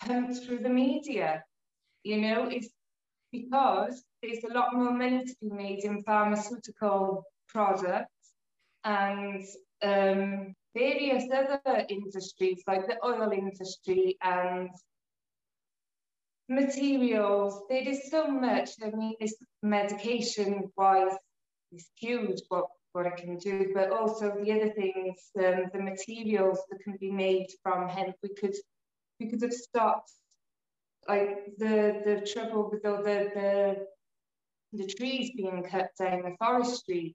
pumped 0.00 0.44
through 0.44 0.58
the 0.58 0.68
media. 0.68 1.44
You 2.04 2.20
know, 2.20 2.48
it's 2.48 2.68
because 3.32 4.02
there's 4.22 4.44
a 4.44 4.54
lot 4.54 4.74
more 4.74 4.92
money 4.92 5.24
to 5.24 5.34
be 5.40 5.50
made 5.50 5.84
in 5.84 6.02
pharmaceutical 6.02 7.24
products 7.48 8.32
and 8.84 9.44
um, 9.82 10.54
various 10.74 11.24
other 11.32 11.84
industries 11.88 12.62
like 12.66 12.86
the 12.86 12.96
oil 13.04 13.30
industry 13.32 14.16
and 14.22 14.70
materials, 16.48 17.62
there 17.68 17.86
is 17.86 18.10
so 18.10 18.26
much. 18.28 18.70
I 18.82 18.90
mean, 18.90 19.14
this 19.20 19.34
medication 19.62 20.70
wise 20.76 21.16
is 21.72 21.88
huge 21.96 22.40
what, 22.48 22.66
what 22.92 23.06
it 23.06 23.16
can 23.16 23.36
do, 23.36 23.70
but 23.74 23.90
also 23.90 24.34
the 24.42 24.52
other 24.52 24.72
things, 24.72 25.30
um, 25.38 25.66
the 25.72 25.80
materials 25.80 26.60
that 26.70 26.80
can 26.82 26.96
be 26.98 27.10
made 27.10 27.48
from 27.62 27.88
hemp, 27.88 28.16
we 28.22 28.30
could 28.30 28.54
could 29.26 29.42
have 29.42 29.52
stopped 29.52 30.12
like 31.08 31.56
the 31.58 32.02
the 32.04 32.30
trouble 32.32 32.68
with 32.70 32.84
all 32.84 33.02
the 33.02 33.30
the 33.34 33.86
the 34.72 34.86
trees 34.86 35.30
being 35.34 35.62
cut 35.64 35.90
down, 35.98 36.22
the 36.22 36.36
forestry 36.38 37.14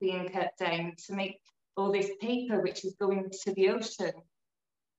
being 0.00 0.28
cut 0.28 0.52
down 0.58 0.92
to 1.06 1.12
make 1.12 1.40
all 1.76 1.90
this 1.90 2.10
paper 2.20 2.60
which 2.60 2.84
is 2.84 2.94
going 3.00 3.30
to 3.42 3.52
the 3.54 3.68
ocean. 3.70 4.12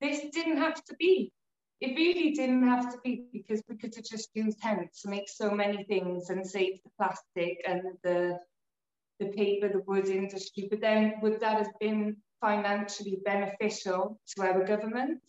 This 0.01 0.29
didn't 0.31 0.57
have 0.57 0.83
to 0.85 0.95
be. 0.95 1.31
It 1.79 1.95
really 1.95 2.31
didn't 2.31 2.67
have 2.67 2.91
to 2.91 2.97
be 3.03 3.25
because 3.31 3.61
we 3.69 3.77
could 3.77 3.95
have 3.95 4.05
just 4.05 4.29
used 4.33 4.59
hemp 4.61 4.91
to 5.01 5.09
make 5.09 5.29
so 5.29 5.51
many 5.51 5.83
things 5.85 6.29
and 6.29 6.45
save 6.45 6.81
the 6.83 6.89
plastic 6.97 7.61
and 7.67 7.81
the 8.03 8.39
the 9.19 9.27
paper, 9.27 9.69
the 9.69 9.83
wood 9.87 10.09
industry. 10.09 10.67
But 10.69 10.81
then 10.81 11.13
would 11.21 11.39
that 11.39 11.57
have 11.57 11.79
been 11.79 12.17
financially 12.41 13.19
beneficial 13.23 14.19
to 14.35 14.43
our 14.43 14.65
government? 14.65 15.21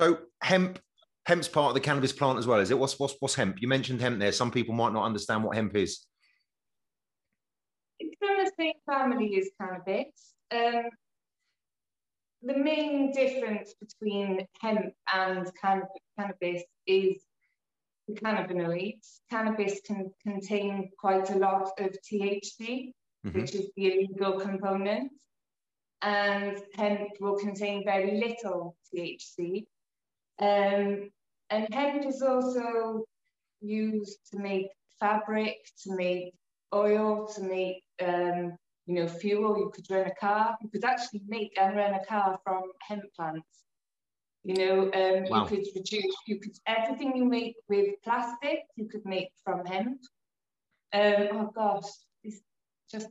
So 0.00 0.18
hemp 0.42 0.78
hemp's 1.26 1.46
part 1.46 1.68
of 1.68 1.74
the 1.74 1.80
cannabis 1.80 2.12
plant 2.12 2.38
as 2.38 2.46
well, 2.46 2.58
is 2.58 2.70
it? 2.70 2.78
What's 2.78 2.98
what's 2.98 3.14
what's 3.20 3.34
hemp? 3.34 3.60
You 3.60 3.68
mentioned 3.68 4.00
hemp 4.00 4.18
there. 4.18 4.32
Some 4.32 4.50
people 4.50 4.74
might 4.74 4.94
not 4.94 5.04
understand 5.04 5.44
what 5.44 5.56
hemp 5.56 5.76
is. 5.76 6.06
It's 7.98 8.16
from 8.18 8.42
the 8.42 8.50
same 8.58 8.72
family 8.86 9.38
as 9.38 9.50
cannabis. 9.60 10.32
Um, 10.52 10.88
the 12.42 12.56
main 12.56 13.12
difference 13.12 13.74
between 13.74 14.46
hemp 14.62 14.94
and 15.12 15.50
cannabis 15.60 16.62
is 16.86 17.16
the 18.08 18.14
cannabinoids. 18.14 19.18
Cannabis 19.30 19.80
can 19.86 20.10
contain 20.26 20.90
quite 20.98 21.28
a 21.28 21.36
lot 21.36 21.72
of 21.78 21.94
THC, 22.10 22.94
mm-hmm. 23.26 23.38
which 23.38 23.54
is 23.54 23.70
the 23.76 23.92
illegal 23.92 24.40
component, 24.40 25.12
and 26.00 26.56
hemp 26.74 27.10
will 27.20 27.36
contain 27.36 27.84
very 27.84 28.18
little 28.18 28.74
THC. 28.94 29.66
Um, 30.40 31.10
and 31.50 31.72
hemp 31.72 32.06
is 32.06 32.22
also 32.22 33.04
used 33.60 34.18
to 34.30 34.38
make 34.38 34.68
fabric, 34.98 35.56
to 35.84 35.94
make 35.94 36.32
oil, 36.74 37.26
to 37.34 37.42
make 37.42 37.82
um, 38.02 38.56
you 38.86 38.94
know 38.94 39.08
fuel. 39.08 39.58
You 39.58 39.70
could 39.74 39.86
run 39.90 40.06
a 40.06 40.14
car. 40.14 40.56
You 40.62 40.68
could 40.70 40.84
actually 40.84 41.22
make 41.28 41.52
and 41.60 41.76
run 41.76 41.94
a 41.94 42.04
car 42.04 42.38
from 42.44 42.62
hemp 42.80 43.04
plants. 43.14 43.46
You 44.42 44.54
know, 44.54 44.80
um, 44.84 45.24
wow. 45.28 45.42
you 45.42 45.48
could 45.48 45.66
reduce. 45.74 46.16
You 46.26 46.40
could 46.40 46.56
everything 46.66 47.14
you 47.14 47.24
make 47.24 47.56
with 47.68 47.94
plastic. 48.02 48.60
You 48.76 48.88
could 48.88 49.04
make 49.04 49.28
from 49.44 49.66
hemp. 49.66 50.00
Um, 50.92 51.28
oh 51.32 51.50
gosh, 51.54 51.84
this 52.24 52.40
just 52.90 53.08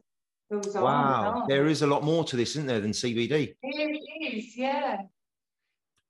goes 0.52 0.76
on. 0.76 0.84
Wow, 0.84 1.46
there 1.48 1.68
is 1.68 1.84
a 1.84 1.88
lot 1.88 2.04
more 2.04 2.24
to 2.24 2.36
this, 2.36 2.52
isn't 2.52 2.66
there, 2.66 2.80
than 2.80 2.92
CBD? 2.92 3.54
It 3.62 4.34
is, 4.34 4.58
yeah. 4.58 4.98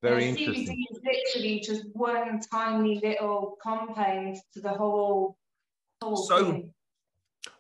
Very 0.02 0.30
interesting. 0.30 0.66
CBD 0.66 0.84
is 0.92 1.00
literally 1.04 1.60
just 1.60 1.84
one 1.94 2.40
tiny 2.40 3.00
little 3.04 3.58
compound 3.62 4.38
to 4.54 4.62
the 4.62 4.70
whole. 4.70 5.38
whole 6.02 6.16
so, 6.16 6.52
thing. 6.52 6.74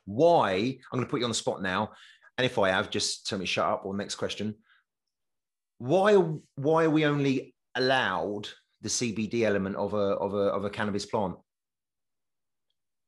why? 0.05 0.77
I'm 0.91 0.99
going 0.99 1.05
to 1.05 1.09
put 1.09 1.19
you 1.19 1.25
on 1.25 1.31
the 1.31 1.35
spot 1.35 1.61
now, 1.61 1.91
and 2.37 2.45
if 2.45 2.57
I 2.57 2.69
have, 2.69 2.89
just 2.89 3.27
tell 3.27 3.39
me 3.39 3.45
shut 3.45 3.65
up. 3.65 3.85
Or 3.85 3.93
next 3.95 4.15
question. 4.15 4.55
Why? 5.79 6.13
Why 6.55 6.85
are 6.85 6.89
we 6.89 7.05
only 7.05 7.53
allowed 7.75 8.47
the 8.81 8.89
CBD 8.89 9.41
element 9.41 9.75
of 9.75 9.93
a 9.93 9.97
of 9.97 10.33
a 10.33 10.47
of 10.53 10.63
a 10.63 10.69
cannabis 10.69 11.05
plant? 11.05 11.35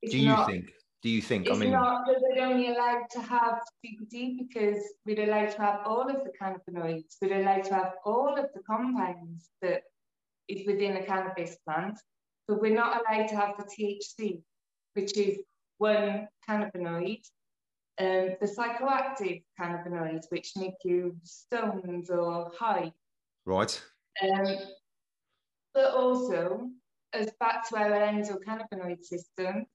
It's 0.02 0.12
Do 0.12 0.20
you 0.20 0.28
not, 0.28 0.48
think? 0.48 0.72
Do 1.02 1.10
you 1.10 1.22
think? 1.22 1.48
It's 1.48 1.56
I 1.56 1.60
mean, 1.60 1.72
not 1.72 2.06
that 2.06 2.18
we're 2.22 2.44
only 2.44 2.70
allowed 2.70 3.06
to 3.12 3.22
have 3.22 3.60
CBD 3.84 4.38
because 4.38 4.84
we're 5.06 5.24
allowed 5.24 5.50
to 5.52 5.62
have 5.62 5.80
all 5.84 6.08
of 6.08 6.24
the 6.24 6.32
cannabinoids. 6.40 7.16
We're 7.22 7.42
allowed 7.42 7.64
to 7.66 7.74
have 7.74 7.94
all 8.06 8.38
of 8.38 8.46
the 8.54 8.62
compounds 8.62 9.50
that 9.64 9.82
is 10.48 10.68
within 10.68 10.98
a 10.98 11.04
cannabis 11.04 11.58
plant, 11.66 12.00
but 12.48 12.62
we're 12.62 12.76
not 12.76 13.02
allowed 13.02 13.28
to 13.30 13.36
have 13.36 13.56
the 13.58 13.64
THC, 13.64 14.44
which 14.94 15.18
is 15.18 15.40
one 15.80 16.28
cannabinoid, 16.48 17.22
um, 18.00 18.36
the 18.40 18.48
psychoactive 18.48 19.44
cannabinoids, 19.60 20.26
which 20.30 20.52
make 20.56 20.76
you 20.84 21.16
stoned 21.24 22.10
or 22.12 22.52
high. 22.60 22.92
Right. 23.48 23.82
Um, 24.22 24.56
but 25.74 25.94
also, 25.96 26.70
as 27.14 27.32
back 27.40 27.68
to 27.70 27.78
our 27.78 27.90
endocannabinoid 27.90 29.04
system, 29.04 29.66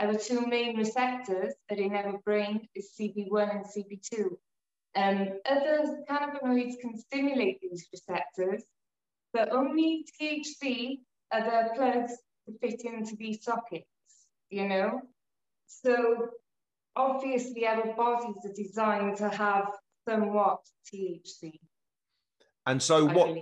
our 0.00 0.14
two 0.14 0.46
main 0.46 0.76
receptors 0.76 1.54
are 1.70 1.76
in 1.76 1.94
our 1.94 2.18
brain 2.24 2.68
is 2.74 2.90
CB1 2.98 3.56
and 3.56 3.64
CB2. 3.64 4.30
Um, 4.94 5.38
other 5.48 6.04
cannabinoids 6.08 6.78
can 6.80 6.98
stimulate 6.98 7.60
these 7.60 7.86
receptors, 7.92 8.64
but 9.32 9.50
only 9.50 10.04
THC 10.20 10.98
are 11.32 11.44
the 11.44 11.70
plugs 11.74 12.12
to 12.46 12.58
fit 12.58 12.82
into 12.84 13.16
these 13.16 13.42
sockets, 13.44 13.86
you 14.50 14.68
know? 14.68 15.00
So 15.66 16.28
obviously 16.96 17.66
our 17.66 17.94
bodies 17.94 18.36
are 18.44 18.52
designed 18.54 19.16
to 19.18 19.28
have 19.30 19.66
somewhat 20.06 20.60
THC. 20.92 21.58
And 22.66 22.82
so 22.82 23.06
what, 23.06 23.38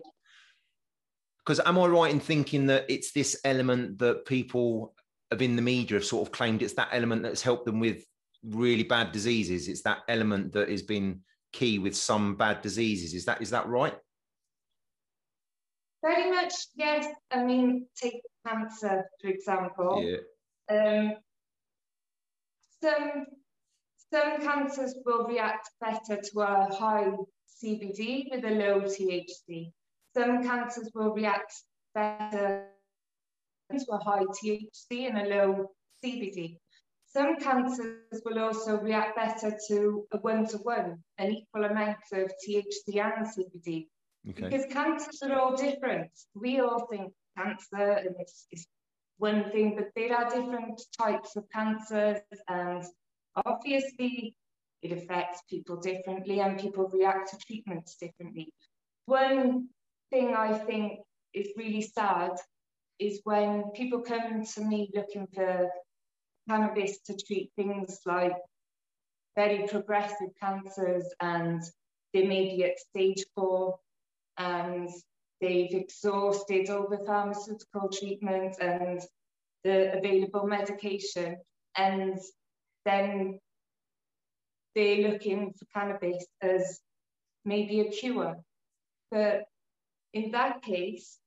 because 1.38 1.60
am 1.60 1.78
I 1.78 1.86
right 1.86 2.12
in 2.12 2.20
thinking 2.20 2.66
that 2.66 2.86
it's 2.88 3.12
this 3.12 3.40
element 3.44 3.98
that 3.98 4.24
people 4.24 4.94
of 5.30 5.42
in 5.42 5.56
the 5.56 5.62
media 5.62 5.96
have 5.96 6.04
sort 6.04 6.26
of 6.26 6.32
claimed 6.32 6.62
it's 6.62 6.74
that 6.74 6.88
element 6.92 7.22
that's 7.22 7.42
helped 7.42 7.64
them 7.64 7.80
with 7.80 8.04
really 8.44 8.82
bad 8.82 9.12
diseases. 9.12 9.68
It's 9.68 9.82
that 9.82 9.98
element 10.08 10.52
that 10.52 10.68
has 10.68 10.82
been 10.82 11.20
key 11.52 11.78
with 11.78 11.96
some 11.96 12.36
bad 12.36 12.62
diseases. 12.62 13.14
Is 13.14 13.24
that 13.26 13.40
is 13.40 13.50
that 13.50 13.68
right? 13.68 13.96
Very 16.02 16.30
much, 16.30 16.54
yes. 16.74 17.06
I 17.30 17.44
mean, 17.44 17.86
take 17.94 18.22
cancer, 18.46 19.04
for 19.20 19.28
example. 19.28 20.02
Yeah. 20.02 20.74
Um, 20.74 21.14
some 22.82 23.26
some 24.12 24.40
cancers 24.40 24.94
will 25.04 25.26
react 25.26 25.70
better 25.80 26.20
to 26.20 26.40
a 26.40 26.74
high 26.74 27.10
CBD 27.62 28.30
with 28.30 28.44
a 28.44 28.50
low 28.50 28.80
THC. 28.80 29.72
Some 30.16 30.42
cancers 30.42 30.90
will 30.94 31.12
react 31.12 31.54
better 31.94 32.66
to 33.78 33.92
a 33.92 33.98
high 33.98 34.24
THC 34.24 35.08
and 35.08 35.18
a 35.18 35.28
low 35.28 35.70
CBD. 36.04 36.56
Some 37.06 37.36
cancers 37.38 38.22
will 38.24 38.38
also 38.38 38.78
react 38.78 39.16
better 39.16 39.56
to 39.68 40.06
a 40.12 40.18
one-to-one, 40.18 40.96
an 41.18 41.30
equal 41.30 41.64
amount 41.64 41.98
of 42.12 42.30
THC 42.46 42.96
and 42.96 43.26
CBD. 43.26 43.86
Okay. 44.28 44.48
Because 44.48 44.66
cancers 44.72 45.20
are 45.22 45.38
all 45.38 45.56
different. 45.56 46.10
We 46.34 46.60
all 46.60 46.86
think 46.86 47.12
cancer 47.36 47.92
and 47.92 48.14
it's, 48.18 48.46
it's 48.52 48.66
one 49.18 49.50
thing, 49.50 49.76
but 49.76 49.88
there 49.96 50.16
are 50.16 50.30
different 50.30 50.80
types 50.98 51.36
of 51.36 51.44
cancers 51.52 52.20
and 52.48 52.84
obviously 53.44 54.34
it 54.82 54.92
affects 54.92 55.42
people 55.48 55.76
differently 55.76 56.40
and 56.40 56.58
people 56.58 56.88
react 56.92 57.30
to 57.30 57.38
treatments 57.38 57.96
differently. 57.96 58.52
One 59.06 59.68
thing 60.10 60.34
I 60.34 60.56
think 60.58 61.00
is 61.34 61.48
really 61.56 61.82
sad 61.82 62.32
is 63.00 63.20
when 63.24 63.70
people 63.74 64.00
come 64.00 64.44
to 64.44 64.60
me 64.60 64.90
looking 64.94 65.26
for 65.34 65.70
cannabis 66.48 67.00
to 67.06 67.16
treat 67.16 67.50
things 67.56 68.00
like 68.06 68.36
very 69.36 69.66
progressive 69.66 70.28
cancers 70.40 71.06
and 71.20 71.62
they 72.12 72.26
may 72.26 72.56
be 72.56 72.64
at 72.64 72.78
stage 72.78 73.24
four 73.34 73.78
and 74.36 74.88
they've 75.40 75.72
exhausted 75.72 76.68
all 76.68 76.88
the 76.88 77.04
pharmaceutical 77.06 77.88
treatment 77.88 78.56
and 78.60 79.00
the 79.64 79.96
available 79.96 80.46
medication 80.46 81.36
and 81.76 82.18
then 82.84 83.38
they're 84.74 85.10
looking 85.10 85.52
for 85.58 85.66
cannabis 85.74 86.24
as 86.42 86.80
maybe 87.44 87.80
a 87.80 87.90
cure. 87.90 88.36
But 89.10 89.44
in 90.12 90.32
that 90.32 90.62
case, 90.62 91.18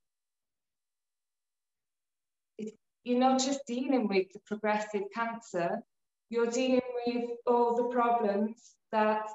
you're 3.04 3.18
not 3.18 3.38
just 3.38 3.60
dealing 3.66 4.08
with 4.08 4.26
the 4.32 4.40
progressive 4.46 5.02
cancer, 5.14 5.82
you're 6.30 6.50
dealing 6.50 6.80
with 7.06 7.24
all 7.46 7.76
the 7.76 7.84
problems 7.94 8.74
that 8.92 9.28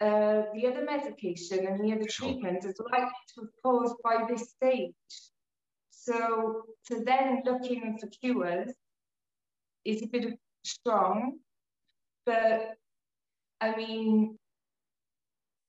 uh, 0.00 0.42
the 0.54 0.66
other 0.66 0.84
medication 0.84 1.66
and 1.66 1.82
the 1.82 1.94
other 1.94 2.06
treatment 2.08 2.64
is 2.64 2.78
likely 2.90 3.08
to 3.34 3.40
have 3.40 3.50
caused 3.62 3.96
by 4.04 4.24
this 4.28 4.50
stage. 4.50 4.92
So 5.90 6.64
to 6.88 7.02
then 7.04 7.42
looking 7.46 7.98
for 7.98 8.08
cures 8.08 8.72
is 9.84 10.02
a 10.02 10.06
bit 10.06 10.24
of 10.26 10.32
strong, 10.64 11.38
but 12.26 12.74
I 13.60 13.74
mean, 13.74 14.38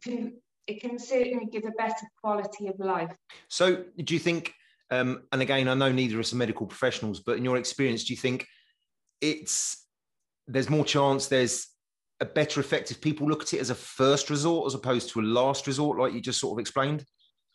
can, 0.04 0.34
it 0.68 0.82
can 0.82 1.00
certainly 1.00 1.46
give 1.46 1.64
a 1.64 1.72
better 1.72 2.06
quality 2.22 2.68
of 2.68 2.80
life. 2.80 3.16
So 3.48 3.86
do 4.04 4.14
you 4.14 4.20
think 4.20 4.54
Um, 4.92 5.24
and 5.32 5.42
again, 5.42 5.68
I 5.68 5.74
know 5.74 5.92
neither 5.92 6.16
of 6.16 6.22
us 6.22 6.34
are 6.34 6.38
medical 6.38 6.68
professionals, 6.68 7.20
but 7.20 7.38
in 7.38 7.46
your 7.46 7.58
experience, 7.58 8.04
do 8.04 8.14
you 8.14 8.18
think 8.18 8.46
it's 9.22 9.86
there's 10.48 10.70
more 10.70 10.86
chance 10.86 11.28
there's 11.28 11.68
a 12.20 12.26
better 12.26 12.60
effect 12.60 12.92
if 12.92 13.02
people 13.02 13.28
look 13.28 13.42
at 13.42 13.54
it 13.54 13.60
as 13.60 13.72
a 13.72 13.76
first 13.76 14.30
resort 14.30 14.68
as 14.68 14.76
opposed 14.76 15.10
to 15.10 15.20
a 15.20 15.24
last 15.24 15.68
resort, 15.68 15.98
like 15.98 16.14
you 16.14 16.22
just 16.22 16.40
sort 16.40 16.58
of 16.58 16.62
explained? 16.62 17.04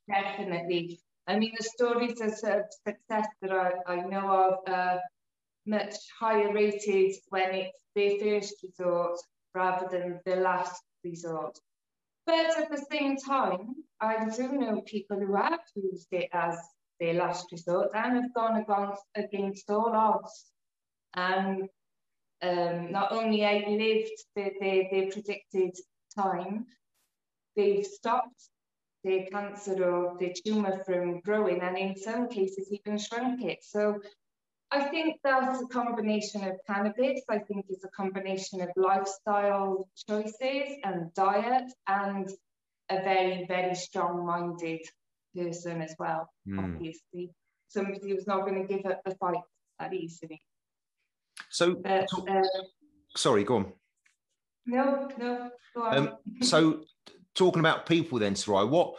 Definitely. 0.08 1.00
I 1.26 1.38
mean, 1.38 1.52
the 1.56 1.64
stories 1.64 2.20
of 2.20 2.32
success 2.32 3.26
that 3.40 3.52
I, 3.52 3.72
I 3.86 3.96
know 4.02 4.28
of 4.28 4.72
are 4.72 5.00
much 5.66 5.94
higher 6.18 6.52
rated 6.52 7.14
when 7.28 7.54
it's 7.54 7.84
their 7.94 8.18
first 8.18 8.54
resort 8.62 9.18
rather 9.54 9.86
than 9.90 10.20
the 10.24 10.36
last 10.40 10.82
resort. 11.04 11.56
But 12.26 12.58
at 12.58 12.70
the 12.70 12.84
same 12.90 13.16
time, 13.16 13.74
I 14.00 14.28
do 14.28 14.52
know 14.52 14.82
people 14.82 15.18
who 15.18 15.34
have 15.36 15.60
used 15.74 16.08
it 16.12 16.28
as 16.32 16.58
their 17.00 17.14
last 17.14 17.50
resort 17.50 17.90
and 17.94 18.16
have 18.16 18.34
gone 18.34 18.94
against 19.16 19.70
all 19.70 19.92
odds 19.94 20.46
and 21.14 21.68
um, 22.42 22.92
not 22.92 23.12
only 23.12 23.44
outlived 23.44 24.10
the, 24.36 24.50
the, 24.60 24.86
the 24.90 25.10
predicted 25.10 25.76
time, 26.14 26.66
they've 27.56 27.84
stopped 27.84 28.48
the 29.02 29.26
cancer 29.32 29.82
or 29.84 30.16
the 30.18 30.34
tumour 30.44 30.82
from 30.84 31.20
growing 31.20 31.60
and 31.62 31.76
in 31.78 31.96
some 31.96 32.28
cases 32.28 32.70
even 32.70 32.98
shrunk 32.98 33.42
it. 33.42 33.58
So 33.62 34.00
I 34.70 34.84
think 34.84 35.16
that's 35.24 35.62
a 35.62 35.66
combination 35.66 36.44
of 36.44 36.54
cannabis. 36.66 37.22
I 37.28 37.38
think 37.38 37.66
it's 37.68 37.84
a 37.84 37.88
combination 37.88 38.60
of 38.60 38.68
lifestyle 38.76 39.88
choices 40.08 40.76
and 40.84 41.12
diet 41.14 41.72
and 41.88 42.30
a 42.88 43.02
very, 43.02 43.46
very 43.48 43.74
strong 43.74 44.26
minded 44.26 44.80
person 45.36 45.82
as 45.82 45.94
well, 45.98 46.28
mm. 46.48 46.58
obviously. 46.58 47.30
Somebody 47.68 48.10
who's 48.10 48.26
not 48.26 48.46
going 48.46 48.66
to 48.66 48.74
give 48.74 48.84
up 48.86 49.00
the 49.04 49.14
fight 49.14 49.36
that 49.78 49.94
easily. 49.94 50.40
So, 51.50 51.80
uh, 51.84 52.06
uh, 52.28 52.42
sorry, 53.16 53.44
go 53.44 53.56
on. 53.56 53.72
No, 54.66 55.08
no, 55.18 55.50
go 55.74 55.82
on. 55.82 55.96
Um, 55.96 56.16
so, 56.42 56.82
talking 57.34 57.60
about 57.60 57.86
people 57.86 58.18
then, 58.18 58.34
Soraya, 58.34 58.68
what 58.68 58.94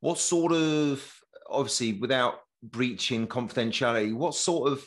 what 0.00 0.18
sort 0.18 0.52
of 0.52 1.04
obviously 1.48 1.94
without 1.94 2.40
breaching 2.62 3.26
confidentiality, 3.26 4.14
what 4.14 4.34
sort 4.34 4.72
of 4.72 4.86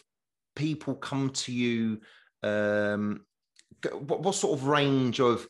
people 0.56 0.96
come 0.96 1.30
to 1.32 1.52
you? 1.52 2.02
Um, 2.44 3.26
what, 3.94 4.22
what 4.22 4.36
sort 4.36 4.60
of 4.60 4.68
range 4.68 5.20
of 5.20 5.48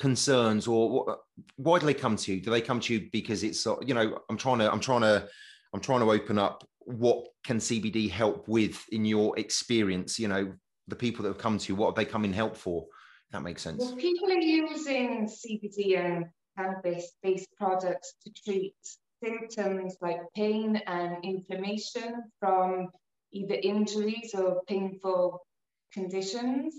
concerns, 0.00 0.66
or 0.66 1.18
why 1.56 1.78
do 1.78 1.86
they 1.86 1.94
come 1.94 2.16
to 2.16 2.34
you? 2.34 2.40
Do 2.40 2.50
they 2.50 2.60
come 2.60 2.80
to 2.80 2.94
you 2.94 3.08
because 3.12 3.44
it's 3.44 3.66
uh, 3.66 3.76
you 3.80 3.94
know 3.94 4.18
I'm 4.28 4.36
trying 4.36 4.58
to 4.58 4.72
I'm 4.72 4.80
trying 4.80 5.02
to 5.02 5.28
I'm 5.72 5.80
trying 5.80 6.00
to 6.00 6.10
open 6.10 6.38
up 6.38 6.66
what 6.80 7.26
can 7.44 7.58
CBD 7.58 8.10
help 8.10 8.48
with 8.48 8.82
in 8.90 9.04
your 9.04 9.38
experience? 9.38 10.18
You 10.18 10.28
know, 10.28 10.52
the 10.88 10.96
people 10.96 11.22
that 11.22 11.28
have 11.28 11.38
come 11.38 11.58
to 11.58 11.68
you, 11.68 11.76
what 11.76 11.88
have 11.88 11.94
they 11.94 12.10
come 12.10 12.24
in 12.24 12.32
help 12.32 12.56
for? 12.56 12.86
That 13.30 13.42
makes 13.42 13.62
sense. 13.62 13.84
Well, 13.84 13.96
people 13.96 14.30
are 14.30 14.40
using 14.40 15.28
CBD 15.28 15.98
and 15.98 16.24
cannabis-based 16.56 17.48
products 17.56 18.14
to 18.24 18.32
treat 18.44 18.74
symptoms 19.22 19.96
like 20.00 20.20
pain 20.34 20.76
and 20.86 21.24
inflammation 21.24 22.24
from 22.40 22.88
either 23.32 23.54
injuries 23.54 24.34
or 24.34 24.62
painful 24.66 25.46
conditions, 25.92 26.74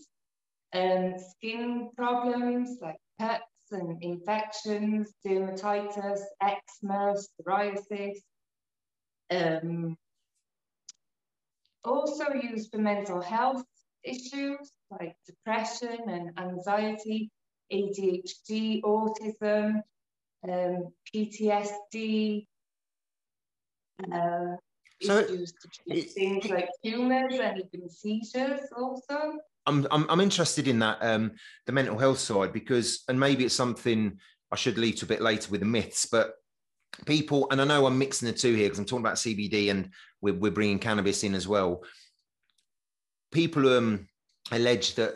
and 0.74 1.16
skin 1.20 1.90
problems 1.96 2.78
like 2.82 2.98
cuts 3.22 3.72
and 3.72 4.01
infections, 4.04 5.13
dermatitis, 5.25 6.22
eczema, 6.42 7.16
psoriasis. 7.16 8.18
Um, 9.29 9.96
also 11.84 12.25
used 12.34 12.72
for 12.72 12.79
mental 12.79 13.22
health 13.22 13.64
issues 14.03 14.72
like 15.00 15.16
depression 15.25 16.00
and 16.07 16.31
anxiety, 16.38 17.29
ADHD, 17.72 18.81
autism, 18.81 19.81
um, 20.48 20.94
PTSD, 21.07 22.46
uh, 24.12 24.55
so 25.01 25.20
issues 25.20 25.53
it, 25.88 26.12
things 26.12 26.50
like 26.50 26.70
tumors 26.84 27.40
and 27.40 27.64
even 27.74 27.90
seizures 27.90 28.62
also. 28.75 29.40
I'm, 29.65 29.87
I'm, 29.91 30.09
I'm 30.09 30.21
interested 30.21 30.67
in 30.67 30.79
that, 30.79 30.97
um, 31.01 31.33
the 31.65 31.71
mental 31.71 31.97
health 31.97 32.19
side, 32.19 32.53
because, 32.53 33.03
and 33.07 33.19
maybe 33.19 33.45
it's 33.45 33.55
something 33.55 34.17
I 34.51 34.55
should 34.55 34.77
leave 34.77 34.95
to 34.97 35.05
a 35.05 35.07
bit 35.07 35.21
later 35.21 35.51
with 35.51 35.61
the 35.61 35.67
myths, 35.67 36.07
but 36.11 36.33
people, 37.05 37.47
and 37.51 37.61
I 37.61 37.65
know 37.65 37.85
I'm 37.85 37.97
mixing 37.97 38.27
the 38.27 38.33
two 38.33 38.55
here 38.55 38.65
because 38.65 38.79
I'm 38.79 38.85
talking 38.85 39.05
about 39.05 39.15
CBD 39.15 39.71
and 39.71 39.91
we're, 40.21 40.33
we're 40.33 40.51
bringing 40.51 40.79
cannabis 40.79 41.24
in 41.24 41.35
as 41.35 41.47
well 41.47 41.83
people 43.31 43.74
um, 43.74 44.07
allege 44.51 44.95
that 44.95 45.15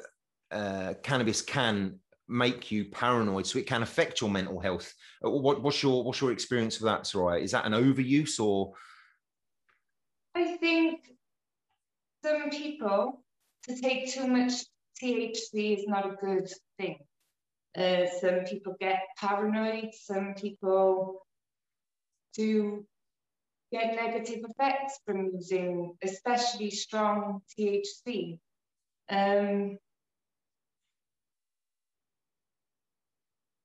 uh, 0.52 0.94
cannabis 1.04 1.42
can 1.42 2.00
make 2.28 2.72
you 2.72 2.86
paranoid, 2.86 3.46
so 3.46 3.60
it 3.60 3.68
can 3.68 3.84
affect 3.84 4.22
your 4.22 4.30
mental 4.30 4.60
health. 4.60 4.94
Uh, 5.24 5.30
what, 5.30 5.62
what's 5.62 5.84
your 5.84 6.04
what's 6.04 6.22
your 6.22 6.32
experience 6.32 6.78
of 6.78 6.84
that, 6.84 7.04
Soraya? 7.04 7.42
Is 7.42 7.52
that 7.52 7.66
an 7.66 7.74
overuse 7.74 8.40
or? 8.40 8.74
I 10.34 10.58
think 10.58 11.12
some 12.24 12.50
people 12.50 13.24
to 13.68 13.76
take 13.76 14.12
too 14.12 14.28
much 14.28 14.54
THC 15.02 15.78
is 15.78 15.88
not 15.88 16.06
a 16.06 16.16
good 16.16 16.50
thing. 16.78 16.98
Uh, 17.78 18.06
some 18.22 18.46
people 18.46 18.76
get 18.80 19.00
paranoid. 19.20 19.90
Some 19.94 20.34
people 20.36 21.26
do 22.34 22.86
get 23.72 23.96
negative 23.96 24.46
effects 24.50 25.00
from 25.06 25.32
using 25.34 25.96
especially 26.02 26.70
strong 26.70 27.42
THC. 27.58 28.40
Um, 29.10 29.78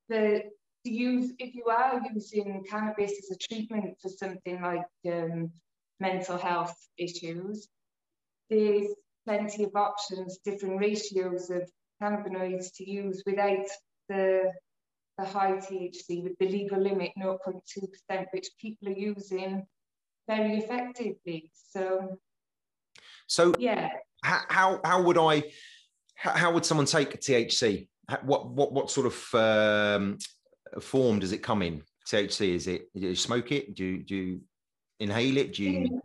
the 0.08 0.42
use 0.82 1.32
if 1.38 1.54
you 1.54 1.66
are 1.66 2.00
using 2.12 2.64
cannabis 2.68 3.12
as 3.12 3.30
a 3.30 3.36
treatment 3.36 3.96
for 4.00 4.08
something 4.08 4.60
like 4.60 4.86
um, 5.06 5.52
mental 6.00 6.36
health 6.36 6.74
issues, 6.98 7.68
there's 8.48 8.88
plenty 9.26 9.64
of 9.64 9.74
options, 9.74 10.38
different 10.44 10.80
ratios 10.80 11.50
of 11.50 11.68
cannabinoids 12.02 12.74
to 12.76 12.90
use 12.90 13.22
without 13.26 13.66
the 14.09 14.52
the 15.18 15.26
high 15.26 15.52
THC 15.52 16.22
with 16.22 16.38
the 16.38 16.48
legal 16.48 16.80
limit 16.80 17.11
0.2%, 17.18 18.26
which 18.33 18.48
people 18.59 18.88
are 18.88 18.92
using 18.92 19.66
very 20.28 20.59
effectively. 20.59 21.50
So, 21.72 22.18
so 23.26 23.54
yeah. 23.59 23.90
How 24.22 24.80
how 24.85 25.02
would 25.02 25.18
I? 25.18 25.44
How 26.16 26.52
would 26.52 26.66
someone 26.66 26.87
take 26.87 27.20
THC? 27.20 27.88
What 28.22 28.50
what 28.50 28.72
what 28.72 28.90
sort 28.90 29.06
of 29.06 29.35
um, 29.35 30.18
form 30.80 31.18
does 31.18 31.33
it 31.33 31.42
come 31.42 31.62
in? 31.62 31.83
THC 32.06 32.54
is 32.54 32.66
it? 32.66 32.92
Do 32.94 33.00
you 33.00 33.14
smoke 33.14 33.52
it? 33.52 33.74
Do 33.74 33.85
you, 33.85 34.02
do 34.02 34.16
you 34.16 34.40
inhale 34.98 35.38
it? 35.38 35.54
Do 35.54 35.64
you? 35.64 36.00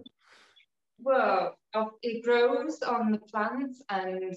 Well, 0.99 1.57
it 2.01 2.23
grows 2.23 2.81
on 2.81 3.11
the 3.11 3.19
plant, 3.19 3.75
and 3.89 4.35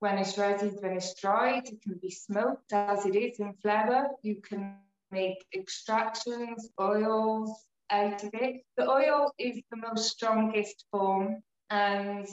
when 0.00 0.18
it's 0.18 0.36
ready, 0.36 0.68
when 0.68 0.92
it's 0.92 1.14
dried, 1.14 1.68
it 1.68 1.82
can 1.82 1.98
be 2.02 2.10
smoked 2.10 2.72
as 2.72 3.06
it 3.06 3.16
is 3.16 3.38
in 3.38 3.54
flower. 3.54 4.08
You 4.22 4.36
can 4.36 4.76
make 5.10 5.44
extractions, 5.54 6.68
oils, 6.80 7.66
out 7.90 8.22
of 8.22 8.30
it. 8.34 8.62
The 8.76 8.88
oil 8.88 9.32
is 9.38 9.60
the 9.70 9.76
most 9.76 10.10
strongest 10.10 10.86
form 10.90 11.42
and 11.70 12.26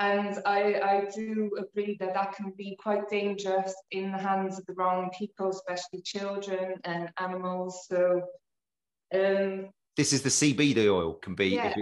and 0.00 0.38
I, 0.46 0.74
I 0.74 1.08
do 1.12 1.50
agree 1.58 1.96
that 1.98 2.14
that 2.14 2.32
can 2.32 2.52
be 2.56 2.78
quite 2.80 3.08
dangerous 3.08 3.74
in 3.90 4.12
the 4.12 4.18
hands 4.18 4.56
of 4.56 4.64
the 4.66 4.74
wrong 4.74 5.10
people, 5.18 5.50
especially 5.50 6.02
children 6.02 6.76
and 6.84 7.10
animals. 7.18 7.84
So, 7.88 8.22
um, 9.12 9.70
this 9.98 10.12
is 10.12 10.22
the 10.22 10.28
CBD 10.28 10.88
oil 10.88 11.14
can 11.14 11.34
be. 11.34 11.48
Yeah, 11.48 11.74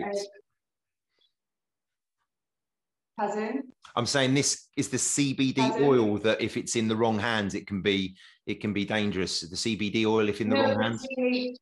uh, 3.19 3.53
I'm 3.95 4.07
saying 4.07 4.33
this 4.33 4.69
is 4.77 4.89
the 4.89 4.97
CBD 4.97 5.83
oil 5.83 6.17
that 6.19 6.41
if 6.41 6.57
it's 6.57 6.77
in 6.77 6.89
the 6.89 6.97
wrong 6.97 7.19
hands, 7.19 7.55
it 7.55 7.67
can 7.67 7.83
be 7.83 8.17
it 8.47 8.63
can 8.63 8.73
be 8.73 8.87
dangerous. 8.87 9.41
The 9.43 9.55
CBD 9.55 10.07
oil, 10.07 10.31
if 10.31 10.41
in 10.41 10.49
the 10.49 10.57
no, 10.57 10.63
wrong 10.63 10.81
hands. 10.83 11.07
THC. 11.19 11.57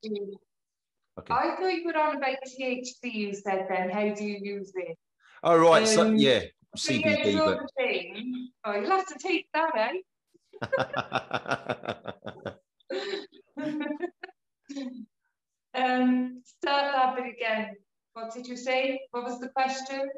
Okay. 1.18 1.34
I 1.34 1.56
thought 1.56 1.74
you 1.74 1.84
were 1.86 1.98
on 1.98 2.16
about 2.18 2.36
THC. 2.46 3.12
You 3.12 3.34
said 3.34 3.66
then. 3.68 3.90
How 3.90 4.14
do 4.14 4.24
you 4.24 4.38
use 4.40 4.70
it? 4.76 4.96
Oh 5.42 5.58
right, 5.58 5.82
um, 5.82 5.88
so 5.88 6.04
yeah, 6.12 6.42
CBD. 6.78 7.36
But... 7.36 7.68
thing. 7.76 8.50
Oh, 8.64 8.74
you'll 8.74 8.90
have 8.90 9.06
to 9.06 9.18
take 9.18 9.48
that, 9.54 9.74
eh? 9.76 9.94
um, 15.74 16.42
start 16.44 16.92
that 16.92 17.16
bit 17.16 17.34
again. 17.34 17.74
What 18.14 18.32
did 18.32 18.46
you 18.46 18.56
say? 18.56 19.00
What 19.10 19.24
was 19.24 19.40
the 19.40 19.48
question? 19.48 20.08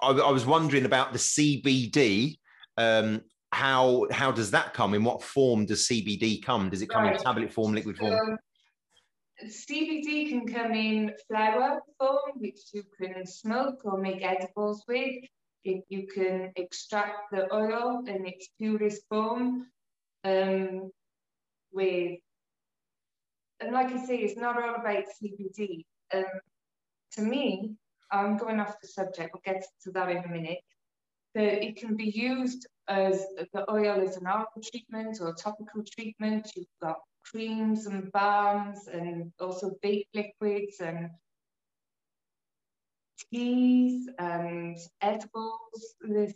I, 0.00 0.10
I 0.10 0.30
was 0.30 0.46
wondering 0.46 0.84
about 0.84 1.12
the 1.12 1.18
CBD. 1.18 2.38
Um, 2.76 3.22
how 3.52 4.06
how 4.10 4.32
does 4.32 4.50
that 4.50 4.74
come? 4.74 4.94
In 4.94 5.04
what 5.04 5.22
form 5.22 5.66
does 5.66 5.86
CBD 5.86 6.42
come? 6.42 6.70
Does 6.70 6.82
it 6.82 6.88
come 6.88 7.04
right. 7.04 7.16
in 7.16 7.22
tablet 7.22 7.52
form, 7.52 7.74
liquid 7.74 7.96
form? 7.96 8.38
CBD 9.44 10.28
can 10.30 10.46
come 10.46 10.72
in 10.72 11.12
flower 11.28 11.80
form, 11.98 12.32
which 12.36 12.60
you 12.72 12.82
can 12.98 13.26
smoke 13.26 13.80
or 13.84 13.98
make 13.98 14.22
edibles 14.22 14.82
with. 14.88 15.24
If 15.64 15.84
you 15.88 16.06
can 16.06 16.52
extract 16.56 17.30
the 17.32 17.52
oil 17.54 18.02
in 18.06 18.24
its 18.26 18.48
purest 18.58 19.02
form 19.10 19.66
um, 20.24 20.90
with, 21.72 22.18
and 23.60 23.72
like 23.72 23.92
I 23.92 24.04
say, 24.04 24.18
it's 24.18 24.38
not 24.38 24.62
all 24.62 24.74
about 24.74 25.04
CBD. 25.22 25.84
Um, 26.14 26.24
to 27.12 27.22
me, 27.22 27.74
I'm 28.10 28.36
going 28.36 28.60
off 28.60 28.80
the 28.80 28.88
subject, 28.88 29.30
we'll 29.32 29.42
get 29.44 29.64
to 29.84 29.90
that 29.92 30.10
in 30.10 30.18
a 30.18 30.28
minute, 30.28 30.60
but 31.34 31.44
it 31.44 31.76
can 31.76 31.96
be 31.96 32.10
used 32.10 32.66
as 32.88 33.26
the 33.52 33.70
oil 33.70 34.00
as 34.00 34.16
an 34.16 34.26
oral 34.26 34.46
treatment 34.70 35.18
or 35.20 35.34
topical 35.34 35.82
treatment. 35.84 36.50
You've 36.54 36.66
got 36.82 36.96
creams 37.24 37.86
and 37.86 38.10
balms 38.12 38.88
and 38.92 39.32
also 39.40 39.72
baked 39.82 40.14
liquids 40.14 40.80
and 40.80 41.10
teas 43.32 44.08
and 44.18 44.78
edibles. 45.00 45.94
There's, 46.00 46.34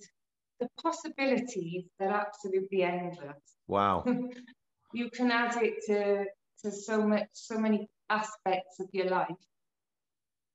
the 0.58 0.68
possibilities 0.82 1.84
are 2.00 2.08
absolutely 2.08 2.82
endless. 2.82 3.40
Wow. 3.68 4.04
you 4.92 5.10
can 5.10 5.30
add 5.30 5.56
it 5.62 5.74
to, 5.86 6.24
to 6.62 6.70
so 6.70 7.02
much 7.06 7.28
so 7.32 7.58
many 7.58 7.88
aspects 8.08 8.80
of 8.80 8.88
your 8.92 9.06
life. 9.06 9.42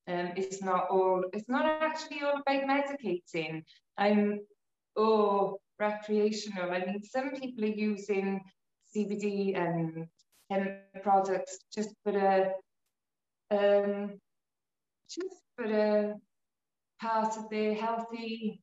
Um, 0.07 0.33
it's 0.35 0.61
not 0.61 0.87
all 0.89 1.23
it's 1.33 1.49
not 1.49 1.65
actually 1.65 2.21
all 2.21 2.39
about 2.39 2.67
medicating 2.69 3.63
um, 3.97 4.39
or 4.95 5.57
recreational. 5.79 6.71
I 6.71 6.79
mean 6.85 7.03
some 7.03 7.31
people 7.31 7.63
are 7.65 7.79
using 7.91 8.41
CBD 8.95 9.57
and 9.57 10.07
hemp 10.49 10.79
products 11.01 11.57
just 11.73 11.89
for 12.03 12.17
a 12.17 12.51
um, 13.51 14.19
just 15.09 15.41
for 15.55 15.65
a 15.65 16.13
part 17.01 17.37
of 17.37 17.49
their 17.49 17.73
healthy 17.73 18.61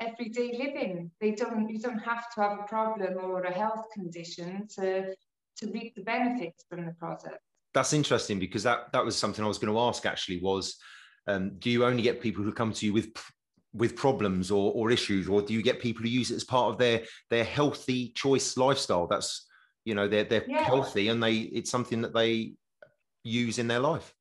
everyday 0.00 0.56
living. 0.56 1.10
They 1.20 1.32
don't 1.32 1.68
you 1.68 1.78
don't 1.78 1.98
have 1.98 2.30
to 2.34 2.40
have 2.40 2.58
a 2.60 2.62
problem 2.64 3.18
or 3.18 3.42
a 3.42 3.52
health 3.52 3.86
condition 3.92 4.66
to 4.76 5.14
to 5.58 5.70
reap 5.70 5.94
the 5.94 6.02
benefits 6.02 6.64
from 6.68 6.86
the 6.86 6.92
product. 6.92 7.38
That's 7.74 7.92
interesting 7.92 8.38
because 8.38 8.62
that 8.62 8.92
that 8.92 9.04
was 9.04 9.16
something 9.16 9.44
I 9.44 9.48
was 9.48 9.58
going 9.58 9.72
to 9.72 9.80
ask 9.80 10.06
actually 10.06 10.40
was 10.40 10.76
um, 11.26 11.52
do 11.58 11.70
you 11.70 11.84
only 11.84 12.02
get 12.02 12.20
people 12.20 12.42
who 12.42 12.52
come 12.52 12.72
to 12.72 12.86
you 12.86 12.92
with 12.92 13.10
with 13.74 13.94
problems 13.94 14.50
or, 14.50 14.72
or 14.72 14.90
issues 14.90 15.28
or 15.28 15.42
do 15.42 15.52
you 15.52 15.62
get 15.62 15.80
people 15.80 16.02
who 16.02 16.08
use 16.08 16.30
it 16.30 16.36
as 16.36 16.44
part 16.44 16.72
of 16.72 16.78
their 16.78 17.02
their 17.30 17.44
healthy 17.44 18.08
choice 18.14 18.56
lifestyle 18.56 19.06
that's 19.06 19.46
you 19.84 19.94
know 19.94 20.08
they're 20.08 20.24
they're 20.24 20.44
yeah. 20.48 20.64
healthy 20.64 21.08
and 21.08 21.22
they 21.22 21.34
it's 21.34 21.70
something 21.70 22.00
that 22.00 22.14
they 22.14 22.52
use 23.24 23.58
in 23.58 23.68
their 23.68 23.78
life 23.78 24.14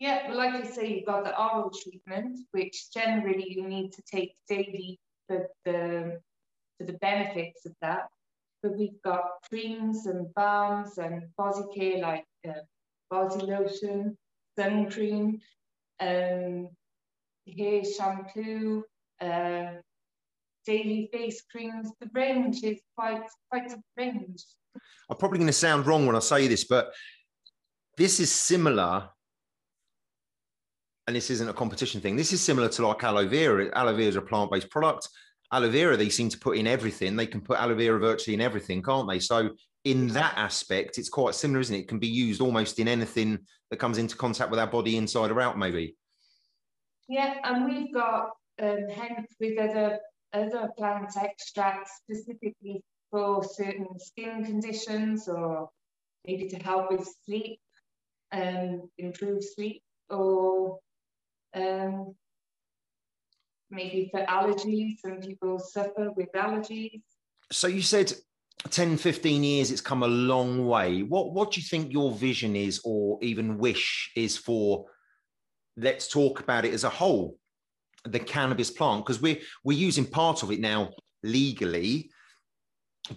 yeah 0.00 0.26
well 0.28 0.36
like 0.36 0.52
i 0.52 0.64
say 0.64 0.94
you've 0.94 1.06
got 1.06 1.24
the 1.24 1.40
oral 1.40 1.70
treatment 1.70 2.40
which 2.50 2.92
generally 2.92 3.46
you 3.48 3.66
need 3.66 3.92
to 3.92 4.02
take 4.02 4.34
daily 4.48 4.98
for 5.28 5.46
the 5.64 6.18
for 6.76 6.86
the 6.86 6.94
benefits 6.94 7.64
of 7.66 7.72
that 7.80 8.08
but 8.62 8.76
we've 8.76 9.00
got 9.02 9.22
creams 9.48 10.06
and 10.06 10.32
balms 10.34 10.98
and 10.98 11.24
body 11.36 11.62
care 11.74 11.98
like 12.00 12.24
uh, 12.48 12.52
body 13.10 13.46
lotion 13.46 14.16
sun 14.58 14.90
cream 14.90 15.38
um 16.00 16.68
hair 17.56 17.82
shampoo 17.84 18.84
uh, 19.20 19.72
daily 20.66 21.08
face 21.12 21.42
creams 21.50 21.90
the 22.00 22.08
range 22.14 22.62
is 22.62 22.80
quite 22.96 23.22
quite 23.50 23.70
a 23.72 23.82
range 23.96 24.44
I'm 25.08 25.16
probably 25.16 25.38
going 25.38 25.48
to 25.48 25.52
sound 25.52 25.86
wrong 25.86 26.06
when 26.06 26.16
I 26.16 26.20
say 26.20 26.46
this, 26.46 26.64
but 26.64 26.92
this 27.96 28.20
is 28.20 28.30
similar. 28.30 29.08
And 31.06 31.16
this 31.16 31.30
isn't 31.30 31.48
a 31.48 31.52
competition 31.52 32.00
thing. 32.00 32.14
This 32.14 32.32
is 32.32 32.40
similar 32.40 32.68
to 32.68 32.86
like 32.86 33.02
aloe 33.02 33.26
vera. 33.26 33.68
Aloe 33.74 33.96
vera 33.96 34.08
is 34.08 34.16
a 34.16 34.22
plant 34.22 34.50
based 34.52 34.70
product. 34.70 35.08
Aloe 35.52 35.70
vera, 35.70 35.96
they 35.96 36.08
seem 36.08 36.28
to 36.28 36.38
put 36.38 36.56
in 36.56 36.66
everything. 36.66 37.16
They 37.16 37.26
can 37.26 37.40
put 37.40 37.58
aloe 37.58 37.74
vera 37.74 37.98
virtually 37.98 38.34
in 38.34 38.40
everything, 38.40 38.82
can't 38.82 39.08
they? 39.08 39.18
So, 39.18 39.50
in 39.84 40.08
that 40.08 40.34
aspect, 40.36 40.98
it's 40.98 41.08
quite 41.08 41.34
similar, 41.34 41.60
isn't 41.60 41.74
it? 41.74 41.80
It 41.80 41.88
can 41.88 41.98
be 41.98 42.06
used 42.06 42.40
almost 42.40 42.78
in 42.78 42.86
anything 42.86 43.38
that 43.70 43.78
comes 43.78 43.98
into 43.98 44.16
contact 44.16 44.50
with 44.50 44.60
our 44.60 44.66
body, 44.66 44.96
inside 44.96 45.30
or 45.30 45.40
out, 45.40 45.58
maybe. 45.58 45.96
Yeah, 47.08 47.34
and 47.42 47.64
we've 47.64 47.92
got 47.92 48.30
um, 48.62 48.88
hemp 48.88 49.26
with 49.40 49.58
other 49.58 49.98
other 50.32 50.68
plant 50.78 51.10
extracts 51.16 52.02
specifically 52.04 52.84
for 53.10 53.42
certain 53.42 53.98
skin 53.98 54.44
conditions 54.44 55.28
or 55.28 55.68
maybe 56.24 56.48
to 56.48 56.56
help 56.58 56.90
with 56.90 57.08
sleep, 57.24 57.58
um, 58.32 58.88
improve 58.98 59.42
sleep, 59.42 59.82
or 60.08 60.78
um, 61.54 62.14
maybe 63.70 64.08
for 64.10 64.24
allergies. 64.26 64.98
Some 65.00 65.20
people 65.20 65.58
suffer 65.58 66.10
with 66.16 66.28
allergies. 66.34 67.02
So 67.52 67.66
you 67.66 67.82
said 67.82 68.12
10, 68.68 68.96
15 68.96 69.42
years, 69.42 69.70
it's 69.70 69.80
come 69.80 70.02
a 70.02 70.08
long 70.08 70.66
way. 70.66 71.02
What, 71.02 71.32
what 71.32 71.52
do 71.52 71.60
you 71.60 71.66
think 71.66 71.92
your 71.92 72.12
vision 72.12 72.56
is, 72.56 72.80
or 72.84 73.18
even 73.22 73.58
wish 73.58 74.12
is 74.16 74.36
for? 74.36 74.86
Let's 75.76 76.08
talk 76.08 76.40
about 76.40 76.64
it 76.64 76.74
as 76.74 76.84
a 76.84 76.90
whole, 76.90 77.38
the 78.04 78.18
cannabis 78.18 78.70
plant, 78.70 79.04
because 79.04 79.20
we're 79.20 79.38
we're 79.64 79.78
using 79.78 80.04
part 80.04 80.42
of 80.42 80.50
it 80.50 80.60
now 80.60 80.90
legally 81.22 82.10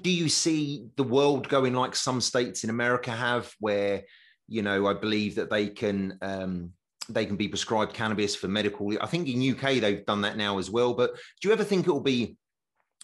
do 0.02 0.10
you 0.10 0.30
see 0.30 0.88
the 0.96 1.04
world 1.04 1.48
going 1.50 1.74
like 1.74 1.96
some 1.96 2.22
states 2.22 2.64
in 2.64 2.70
America 2.70 3.12
have, 3.12 3.54
where 3.60 4.04
you 4.48 4.62
know 4.62 4.88
I 4.88 4.94
believe 4.94 5.36
that 5.36 5.50
they 5.50 5.68
can 5.68 6.18
um, 6.22 6.72
they 7.10 7.26
can 7.26 7.36
be 7.36 7.48
prescribed 7.48 7.94
cannabis 7.94 8.36
for 8.36 8.48
medical? 8.48 8.92
I 9.02 9.06
think 9.06 9.28
in 9.28 9.52
UK 9.52 9.82
they've 9.82 10.06
done 10.06 10.22
that 10.22 10.38
now 10.38 10.58
as 10.58 10.70
well. 10.70 10.94
But 10.94 11.16
do 11.42 11.48
you 11.48 11.54
ever 11.54 11.64
think 11.64 11.88
it 11.88 11.92
will 11.92 12.02
be? 12.02 12.38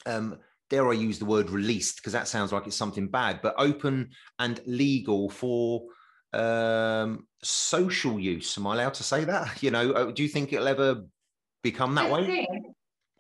Um, 0.06 0.40
dare 0.70 0.88
I 0.88 0.94
use 0.94 1.20
the 1.20 1.26
word 1.26 1.50
released 1.50 1.98
because 1.98 2.14
that 2.14 2.28
sounds 2.28 2.52
like 2.52 2.68
it's 2.68 2.76
something 2.76 3.08
bad, 3.08 3.42
but 3.42 3.56
open 3.58 4.12
and 4.38 4.62
legal 4.66 5.30
for 5.30 5.82
um, 6.34 7.28
social 7.44 8.20
use. 8.20 8.58
Am 8.58 8.68
I 8.68 8.76
allowed 8.76 8.94
to 8.96 9.04
say 9.04 9.26
that? 9.26 9.62
You 9.64 9.72
know, 9.72 9.92
uh, 9.92 10.12
do 10.12 10.24
you 10.24 10.30
think 10.30 10.54
it'll 10.54 10.68
ever 10.68 11.04
become 11.64 11.96
that 11.96 12.06
I 12.06 12.12
way? 12.12 12.26
Think, 12.26 12.68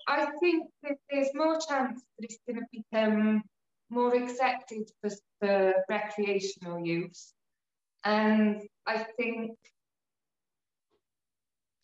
I 0.07 0.27
think 0.39 0.67
that 0.83 0.97
there's 1.09 1.29
more 1.33 1.59
chance 1.67 2.01
that 2.17 2.25
it's 2.25 2.37
going 2.47 2.59
to 2.59 2.65
become 2.71 3.43
more 3.89 4.15
accepted 4.15 4.89
for, 5.01 5.09
for 5.39 5.73
recreational 5.89 6.85
use. 6.85 7.33
And 8.03 8.61
I 8.85 9.05
think, 9.17 9.51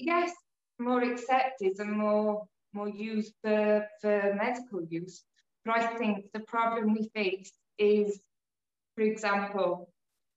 yes, 0.05 0.31
more 0.79 1.01
accepted 1.01 1.79
and 1.79 1.91
more 1.91 2.47
more 2.75 2.89
used 2.89 3.33
for, 3.41 3.87
for 4.01 4.35
medical 4.35 4.83
use. 4.83 5.23
But 5.63 5.77
I 5.77 5.95
think 5.97 6.31
the 6.33 6.41
problem 6.41 6.93
we 6.93 7.09
face 7.15 7.51
is, 7.79 8.19
for 8.95 9.01
example, 9.01 9.89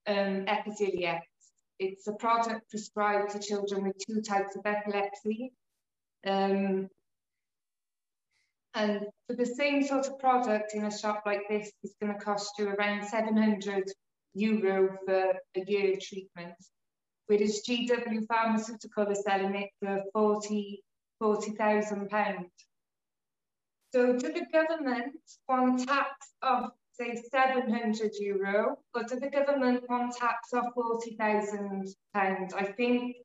um, 0.07 0.47
Epidiolex. 0.47 1.21
It's 1.79 2.07
a 2.07 2.13
product 2.13 2.71
prescribed 2.71 3.33
to 3.33 3.41
children 3.41 3.85
with 3.85 3.97
two 3.99 4.23
types 4.23 4.57
of 4.57 4.63
epilepsy. 4.65 5.53
Um, 6.27 6.89
and 8.75 9.07
for 9.27 9.37
the 9.37 9.47
same 9.47 9.83
sort 9.83 10.07
of 10.07 10.19
product 10.19 10.75
in 10.75 10.85
a 10.85 10.97
shop 10.97 11.23
like 11.27 11.43
this, 11.49 11.71
it's 11.83 11.95
going 12.01 12.15
to 12.15 12.25
cost 12.25 12.53
you 12.59 12.69
around 12.69 13.07
700 13.07 13.85
euro 14.35 14.97
for 15.05 15.35
a 15.57 15.65
year 15.67 15.97
treatment. 16.01 16.55
Whereas 17.29 17.63
GW 17.63 18.27
Pharmaceutical 18.27 19.07
is 19.09 19.23
selling 19.23 19.55
it 19.55 19.71
for 19.81 20.03
40, 20.13 20.83
40,000 21.21 22.09
pounds. 22.09 22.49
So 23.93 24.15
do 24.15 24.33
the 24.33 24.47
government 24.53 25.15
want 25.49 25.87
tax 25.87 26.11
of 26.43 26.71
say 26.93 27.15
700 27.31 28.13
euro, 28.19 28.79
or 28.95 29.03
do 29.05 29.21
the 29.21 29.31
government 29.31 29.89
want 29.89 30.17
tax 30.17 30.53
of 30.53 30.65
40,000 30.75 31.87
pounds? 32.15 32.55
I 32.55 32.65
think 32.65 33.17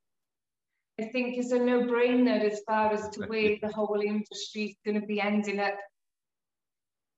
I 0.99 1.05
think 1.05 1.37
is 1.37 1.51
a 1.51 1.59
no-brainer 1.59 2.41
as 2.41 2.61
far 2.67 2.93
as 2.93 3.09
to 3.09 3.25
where 3.25 3.57
the 3.61 3.71
whole 3.71 3.99
industry 3.99 4.65
is 4.65 4.75
going 4.85 5.01
to 5.01 5.07
be 5.07 5.19
ending 5.19 5.59
up 5.59 5.75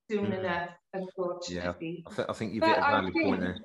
soon 0.10 0.28
mm. 0.28 0.40
enough, 0.40 0.70
unfortunately. 0.94 2.04
Yeah, 2.06 2.12
I, 2.12 2.16
th- 2.16 2.28
I 2.30 2.34
think 2.34 2.54
you've 2.54 2.64
hit 2.64 2.78
a 2.78 2.82
valid 2.82 3.14
point 3.14 3.42
there. 3.42 3.58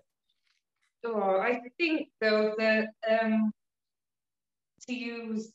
Oh, 1.04 1.40
I 1.40 1.60
think 1.78 2.08
though 2.20 2.54
that 2.58 2.88
um, 3.10 3.52
to 4.86 4.94
use 4.94 5.50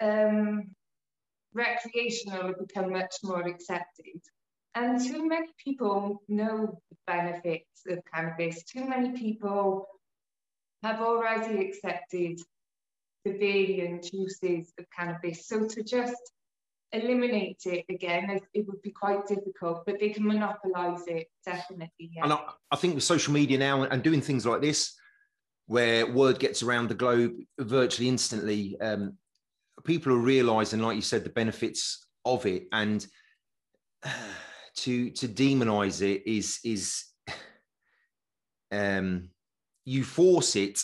um, 0.00 0.70
recreational 1.52 2.48
will 2.48 2.66
become 2.66 2.92
much 2.92 3.16
more 3.22 3.46
accepted. 3.46 4.20
And 4.74 5.00
too 5.04 5.28
many 5.28 5.48
people 5.62 6.22
know 6.28 6.78
the 6.90 6.96
benefits 7.06 7.82
of 7.88 7.98
cannabis. 8.12 8.62
Too 8.64 8.88
many 8.88 9.10
people 9.10 9.86
have 10.82 11.00
already 11.00 11.66
accepted 11.66 12.40
the 13.24 13.32
variant 13.32 14.10
uses 14.12 14.72
of 14.78 14.86
cannabis. 14.96 15.46
So 15.46 15.66
to 15.66 15.82
just 15.82 16.32
eliminate 16.92 17.62
it 17.66 17.84
again, 17.88 18.30
it, 18.30 18.42
it 18.54 18.66
would 18.66 18.82
be 18.82 18.90
quite 18.90 19.26
difficult, 19.26 19.84
but 19.86 19.98
they 19.98 20.10
can 20.10 20.26
monopolise 20.26 21.06
it 21.06 21.28
definitely. 21.44 21.90
Yeah. 21.98 22.24
And 22.24 22.32
I, 22.34 22.40
I, 22.70 22.76
think 22.76 22.94
with 22.94 23.04
social 23.04 23.32
media 23.32 23.58
now 23.58 23.82
and 23.84 24.02
doing 24.02 24.20
things 24.20 24.44
like 24.44 24.60
this, 24.60 24.94
where 25.66 26.06
word 26.06 26.38
gets 26.38 26.62
around 26.62 26.88
the 26.88 26.94
globe 26.94 27.32
virtually 27.58 28.08
instantly. 28.08 28.78
Um, 28.80 29.16
people 29.84 30.12
are 30.12 30.18
realizing, 30.18 30.80
like 30.80 30.96
you 30.96 31.02
said, 31.02 31.24
the 31.24 31.30
benefits 31.30 32.06
of 32.24 32.46
it, 32.46 32.64
and 32.72 33.06
to 34.76 35.10
to 35.10 35.28
demonize 35.28 36.02
it 36.02 36.28
is 36.30 36.58
is 36.64 37.04
um, 38.72 39.30
you 39.84 40.04
force 40.04 40.56
it. 40.56 40.78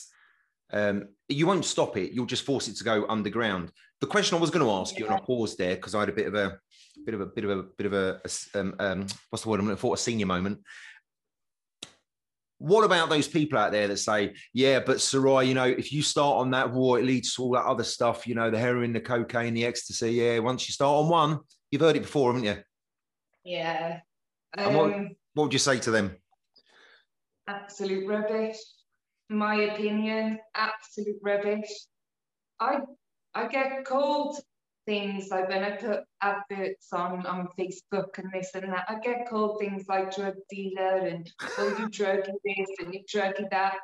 Um, 0.71 1.09
you 1.29 1.47
won't 1.47 1.65
stop 1.65 1.97
it. 1.97 2.13
You'll 2.13 2.27
just 2.27 2.45
force 2.45 2.69
it 2.69 2.77
to 2.77 2.85
go 2.85 3.07
underground. 3.09 3.73
The 4.01 4.07
question 4.07 4.37
I 4.37 4.41
was 4.41 4.51
going 4.51 4.65
to 4.65 4.73
ask 4.73 4.95
yeah. 4.95 5.01
you, 5.01 5.07
and 5.07 5.17
I 5.17 5.21
paused 5.21 5.59
there 5.59 5.75
because 5.75 5.95
I 5.95 6.01
had 6.01 6.09
a 6.09 6.13
bit 6.13 6.27
of 6.27 6.35
a 6.35 6.59
bit 7.05 7.15
of 7.15 7.21
a 7.21 7.27
bit 7.27 7.45
of 7.45 7.51
a 7.51 7.63
bit 7.63 7.87
of 7.87 7.93
a, 7.93 8.21
um, 8.55 8.75
um, 8.79 9.07
what's 9.31 9.43
the 9.43 9.51
word 9.51 9.61
I'm 9.61 9.67
looking 9.67 9.79
for? 9.79 9.95
A 9.95 9.99
senior 9.99 10.27
moment. 10.27 10.61
What 12.61 12.85
about 12.85 13.09
those 13.09 13.29
people 13.29 13.57
out 13.57 13.71
there 13.71 13.87
that 13.87 13.99
say, 13.99 14.35
yeah, 14.53 14.81
but 14.81 14.97
Soraya, 14.97 15.47
you 15.47 15.55
know, 15.55 15.65
if 15.65 15.93
you 15.93 16.03
start 16.03 16.39
on 16.39 16.51
that 16.51 16.73
war, 16.73 16.99
it 16.99 17.05
leads 17.05 17.35
to 17.35 17.43
all 17.43 17.53
that 17.53 17.65
other 17.65 17.85
stuff, 17.85 18.27
you 18.27 18.35
know, 18.35 18.51
the 18.51 18.59
heroin, 18.59 18.93
the 18.93 19.01
cocaine, 19.01 19.55
the 19.55 19.65
ecstasy. 19.65 20.11
Yeah, 20.11 20.41
once 20.41 20.69
you 20.69 20.73
start 20.73 21.05
on 21.05 21.09
one, 21.09 21.39
you've 21.71 21.83
heard 21.83 21.95
it 21.95 22.03
before, 22.03 22.33
haven't 22.33 22.49
you? 22.49 22.57
Yeah. 23.45 24.01
Um, 24.57 24.75
what, 24.75 24.91
what 25.35 25.43
would 25.45 25.53
you 25.53 25.61
say 25.61 25.79
to 25.79 25.93
them? 25.93 26.17
Absolute 27.47 28.09
rubbish. 28.09 28.57
My 29.29 29.55
opinion, 29.55 30.39
absolute 30.55 31.19
rubbish. 31.23 31.71
I 32.59 32.81
I 33.39 33.47
get 33.47 33.85
called 33.85 34.37
things 34.85 35.29
like 35.31 35.49
when 35.49 35.63
I 35.63 35.71
put 35.77 36.01
adverts 36.21 36.93
on 36.93 37.25
on 37.25 37.49
Facebook 37.57 38.19
and 38.19 38.33
this 38.33 38.51
and 38.55 38.73
that, 38.73 38.87
I 38.89 38.99
get 38.99 39.29
called 39.29 39.61
things 39.61 39.85
like 39.89 40.17
drug 40.17 40.35
dealer 40.51 41.07
and 41.07 41.31
oh 41.59 41.77
you 41.79 41.89
druggy 41.89 42.33
this 42.45 42.69
and 42.81 42.93
you 42.93 43.03
druggy 43.05 43.49
that. 43.51 43.77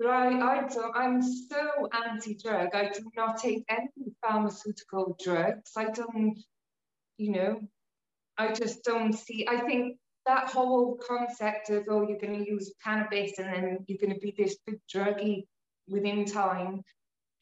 But 0.00 0.08
I, 0.08 0.26
I 0.26 0.66
don't, 0.66 0.96
I'm 0.96 1.22
so 1.22 1.88
anti-drug. 1.92 2.74
I 2.74 2.88
do 2.88 3.08
not 3.16 3.36
take 3.36 3.64
any 3.68 4.12
pharmaceutical 4.20 5.16
drugs. 5.22 5.70
I 5.76 5.84
don't, 5.84 6.36
you 7.18 7.30
know, 7.30 7.60
I 8.36 8.52
just 8.52 8.82
don't 8.82 9.12
see. 9.12 9.46
I 9.48 9.60
think 9.60 9.98
that 10.26 10.48
whole 10.50 10.98
concept 11.06 11.70
of 11.70 11.84
oh 11.88 12.08
you're 12.08 12.18
going 12.18 12.44
to 12.44 12.50
use 12.50 12.74
cannabis 12.82 13.38
and 13.38 13.46
then 13.52 13.84
you're 13.86 13.98
going 13.98 14.14
to 14.14 14.18
be 14.18 14.34
this 14.36 14.56
big 14.66 14.80
druggy 14.92 15.44
within 15.86 16.24
time 16.24 16.82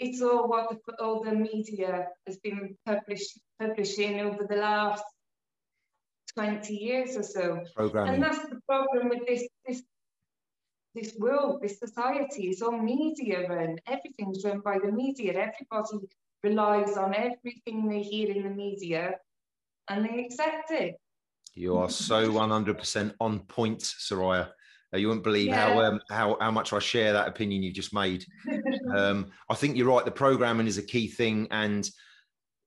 it's 0.01 0.23
all 0.23 0.49
what 0.49 0.71
the, 0.71 0.95
all 1.05 1.23
the 1.23 1.33
media 1.33 2.09
has 2.27 2.39
been 2.39 2.77
published, 2.87 3.39
publishing 3.61 4.21
over 4.21 4.47
the 4.49 4.57
last 4.57 5.05
20 6.35 6.75
years 6.75 7.17
or 7.17 7.23
so. 7.23 7.63
And 7.77 8.23
that's 8.23 8.49
the 8.49 8.61
problem 8.67 9.11
with 9.11 9.27
this, 9.27 9.47
this, 9.67 9.83
this 10.95 11.15
world, 11.19 11.61
this 11.63 11.79
society. 11.79 12.49
It's 12.49 12.63
all 12.63 12.79
media 12.79 13.47
run. 13.47 13.77
Everything's 13.87 14.43
run 14.43 14.61
by 14.61 14.79
the 14.79 14.91
media. 14.91 15.33
Everybody 15.33 16.07
relies 16.43 16.97
on 16.97 17.15
everything 17.15 17.87
they 17.87 18.03
hear 18.03 18.31
in 18.31 18.43
the 18.43 18.51
media 18.51 19.17
and 19.89 20.07
they 20.07 20.25
accept 20.25 20.71
it. 20.71 20.95
You 21.55 21.77
are 21.77 21.91
so 21.91 22.31
100% 22.31 23.15
on 23.21 23.41
point, 23.41 23.81
Soraya. 23.81 24.51
You 24.93 25.09
wouldn't 25.09 25.25
believe 25.25 25.49
yeah. 25.49 25.69
how, 25.69 25.81
um, 25.81 26.01
how 26.11 26.37
how 26.41 26.51
much 26.51 26.73
I 26.73 26.81
share 26.81 27.13
that 27.13 27.29
opinion 27.29 27.63
you 27.63 27.73
just 27.73 27.95
made. 27.95 28.25
um, 28.95 29.31
I 29.49 29.55
think 29.55 29.77
you're 29.77 29.89
right. 29.89 30.05
The 30.05 30.11
programming 30.11 30.67
is 30.67 30.79
a 30.79 30.83
key 30.83 31.07
thing, 31.07 31.47
and 31.51 31.89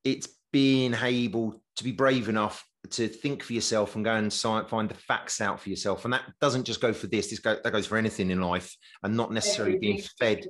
it's 0.03 0.29
being 0.51 0.93
able 0.93 1.61
to 1.75 1.83
be 1.83 1.91
brave 1.91 2.29
enough 2.29 2.65
to 2.91 3.07
think 3.07 3.43
for 3.43 3.53
yourself 3.53 3.95
and 3.95 4.05
go 4.05 4.15
and 4.15 4.31
find 4.33 4.89
the 4.89 4.95
facts 4.95 5.41
out 5.41 5.59
for 5.59 5.69
yourself. 5.69 6.05
And 6.05 6.13
that 6.13 6.23
doesn't 6.41 6.65
just 6.65 6.81
go 6.81 6.93
for 6.93 7.07
this. 7.07 7.29
This 7.29 7.39
go, 7.39 7.57
that 7.63 7.71
goes 7.71 7.87
for 7.87 7.97
anything 7.97 8.31
in 8.31 8.41
life, 8.41 8.75
and 9.03 9.17
not 9.17 9.31
necessarily 9.31 9.77
being 9.77 10.01
fed, 10.19 10.45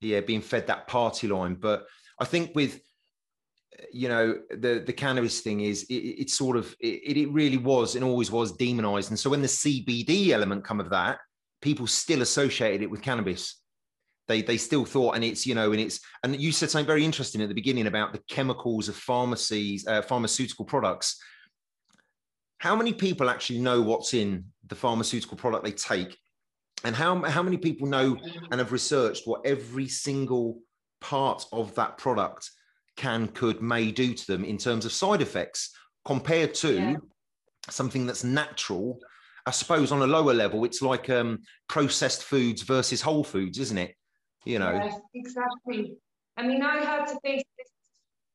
yeah, 0.00 0.20
being 0.20 0.42
fed 0.42 0.66
that 0.66 0.86
party 0.86 1.28
line. 1.28 1.54
But 1.54 1.86
I 2.20 2.24
think 2.24 2.54
with 2.54 2.80
you 3.92 4.08
know 4.08 4.38
the 4.50 4.82
the 4.86 4.92
cannabis 4.92 5.40
thing 5.40 5.60
is 5.60 5.84
it, 5.84 5.94
it's 5.94 6.34
sort 6.34 6.56
of 6.56 6.74
it, 6.80 7.16
it 7.16 7.30
really 7.30 7.58
was 7.58 7.94
and 7.94 8.04
always 8.04 8.30
was 8.30 8.52
demonized. 8.52 9.10
And 9.10 9.18
so 9.18 9.30
when 9.30 9.42
the 9.42 9.48
cbd 9.48 10.30
element 10.30 10.64
come 10.64 10.80
of 10.80 10.90
that 10.90 11.18
people 11.60 11.86
still 11.86 12.22
associated 12.22 12.82
it 12.82 12.90
with 12.90 13.02
cannabis. 13.02 13.60
They 14.28 14.42
they 14.42 14.56
still 14.56 14.84
thought 14.84 15.14
and 15.14 15.24
it's 15.24 15.46
you 15.46 15.54
know 15.54 15.72
and 15.72 15.80
it's 15.80 16.00
and 16.22 16.40
you 16.40 16.50
said 16.50 16.70
something 16.70 16.86
very 16.86 17.04
interesting 17.04 17.40
at 17.42 17.48
the 17.48 17.54
beginning 17.54 17.86
about 17.86 18.12
the 18.12 18.22
chemicals 18.28 18.88
of 18.88 18.96
pharmacies 18.96 19.86
uh, 19.86 20.02
pharmaceutical 20.02 20.64
products. 20.64 21.20
How 22.58 22.74
many 22.74 22.92
people 22.92 23.30
actually 23.30 23.60
know 23.60 23.82
what's 23.82 24.14
in 24.14 24.46
the 24.66 24.74
pharmaceutical 24.74 25.36
product 25.36 25.64
they 25.64 25.72
take? 25.72 26.16
And 26.84 26.96
how 26.96 27.22
how 27.22 27.42
many 27.42 27.56
people 27.56 27.86
know 27.86 28.16
and 28.50 28.58
have 28.58 28.72
researched 28.72 29.26
what 29.26 29.46
every 29.46 29.86
single 29.86 30.60
part 31.00 31.44
of 31.52 31.74
that 31.76 31.98
product 31.98 32.50
can, 32.96 33.28
could, 33.28 33.62
may 33.62 33.90
do 33.90 34.14
to 34.14 34.26
them 34.26 34.44
in 34.44 34.58
terms 34.58 34.84
of 34.84 34.92
side 34.92 35.22
effects 35.22 35.74
compared 36.04 36.54
to 36.54 36.74
yeah. 36.74 36.96
something 37.68 38.06
that's 38.06 38.24
natural. 38.24 38.98
I 39.46 39.50
suppose 39.50 39.92
on 39.92 40.02
a 40.02 40.06
lower 40.06 40.34
level, 40.34 40.64
it's 40.64 40.82
like 40.82 41.08
um, 41.10 41.40
processed 41.68 42.24
foods 42.24 42.62
versus 42.62 43.00
whole 43.00 43.24
foods, 43.24 43.58
isn't 43.58 43.78
it? 43.78 43.94
You 44.44 44.58
know. 44.58 44.72
Yes, 44.72 45.00
exactly. 45.14 45.96
I 46.36 46.46
mean, 46.46 46.62
I 46.62 46.84
had 46.84 47.06
to 47.06 47.18
face 47.24 47.42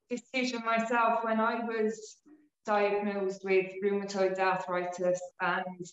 this 0.09 0.21
decision 0.33 0.63
myself 0.65 1.23
when 1.23 1.39
I 1.39 1.63
was 1.65 2.17
diagnosed 2.65 3.43
with 3.43 3.67
rheumatoid 3.83 4.39
arthritis 4.39 5.19
and 5.41 5.85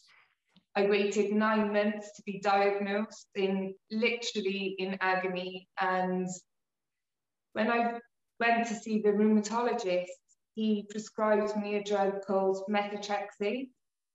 I 0.74 0.86
waited 0.86 1.32
nine 1.32 1.72
months 1.72 2.12
to 2.16 2.22
be 2.22 2.40
diagnosed 2.40 3.26
in 3.34 3.74
literally 3.90 4.76
in 4.78 4.96
agony. 5.00 5.68
And 5.80 6.28
when 7.52 7.70
I 7.70 7.98
went 8.40 8.66
to 8.68 8.74
see 8.74 9.00
the 9.00 9.10
rheumatologist, 9.10 10.06
he 10.54 10.86
prescribed 10.90 11.56
me 11.56 11.76
a 11.76 11.84
drug 11.84 12.24
called 12.26 12.64
methotrexate, 12.68 13.68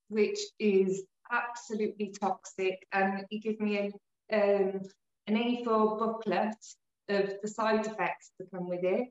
which 0.10 0.40
is 0.60 1.04
absolutely 1.32 2.14
toxic. 2.20 2.86
And 2.92 3.26
he 3.30 3.40
gave 3.40 3.60
me 3.60 3.78
a, 3.78 4.36
um, 4.36 4.82
an 5.28 5.36
A4 5.36 5.98
booklet 5.98 6.56
of 7.10 7.34
the 7.42 7.48
side 7.48 7.86
effects 7.86 8.32
that 8.40 8.52
come 8.52 8.68
with 8.68 8.84
it. 8.84 9.08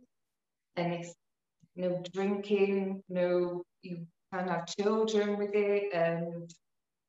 And 0.76 0.92
it's 0.92 1.14
no 1.76 2.02
drinking, 2.12 3.02
no, 3.08 3.62
you 3.82 4.06
can't 4.32 4.50
have 4.50 4.66
children 4.66 5.38
with 5.38 5.54
it. 5.54 5.92
And 5.94 6.52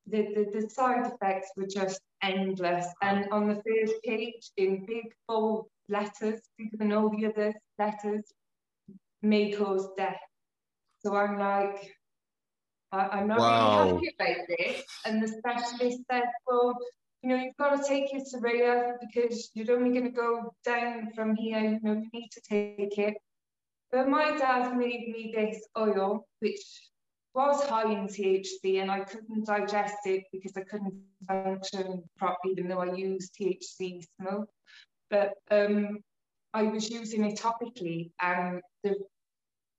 the, 0.08 0.34
the, 0.36 0.62
the 0.62 0.70
side 0.70 1.06
effects 1.06 1.52
were 1.56 1.68
just 1.68 2.00
endless. 2.22 2.88
And 3.02 3.30
on 3.32 3.48
the 3.48 3.56
first 3.56 4.02
page, 4.04 4.52
in 4.58 4.86
big 4.86 5.14
bold 5.28 5.68
letters, 5.90 6.42
bigger 6.58 6.78
than 6.78 6.92
all 6.92 7.10
the 7.10 7.26
other 7.26 7.54
letters, 7.80 8.24
may 9.22 9.52
cause 9.52 9.90
death. 9.98 10.20
So 11.00 11.16
I'm 11.16 11.38
like, 11.38 11.92
I, 12.92 13.22
am 13.22 13.28
not 13.28 13.40
wow. 13.40 13.84
really 13.86 13.94
happy 13.96 14.16
about 14.20 14.46
this. 14.48 14.84
And 15.06 15.22
the 15.22 15.28
specialist 15.28 16.00
said, 16.12 16.24
well, 16.48 16.76
you 17.22 17.30
know, 17.30 17.36
you've 17.36 17.58
got 17.58 17.82
to 17.82 17.88
take 17.88 18.14
your 18.14 18.22
Soraya 18.22 18.94
because 19.00 19.50
you're 19.54 19.76
only 19.76 19.92
going 19.92 20.12
to 20.12 20.12
go 20.12 20.54
down 20.64 21.10
from 21.16 21.36
here. 21.36 21.60
You 21.60 21.80
know, 21.82 21.94
you 21.94 22.10
need 22.14 22.30
to 22.32 22.42
take 22.42 22.98
it. 22.98 23.16
But 23.92 24.10
my 24.10 24.38
dad 24.38 24.78
made 24.78 25.10
me 25.10 25.34
this 25.36 25.66
oil, 25.78 26.28
which 26.40 26.62
was 27.34 27.64
high 27.64 27.92
in 27.92 28.08
THC, 28.08 28.82
and 28.82 28.92
I 28.92 29.02
couldn't 29.02 29.46
digest 29.46 29.98
it 30.06 30.24
because 30.32 30.54
I 30.58 30.62
couldn't 30.62 30.94
function 31.28 32.04
properly, 32.18 32.54
even 32.54 32.68
though 32.68 32.80
I 32.80 32.94
used 32.94 33.36
THC 33.40 34.06
smoke 34.20 34.50
but 35.14 35.34
um, 35.52 36.00
I 36.56 36.64
was 36.64 36.90
using 36.90 37.24
it 37.26 37.40
topically 37.40 38.12
and 38.20 38.62
the, 38.84 38.96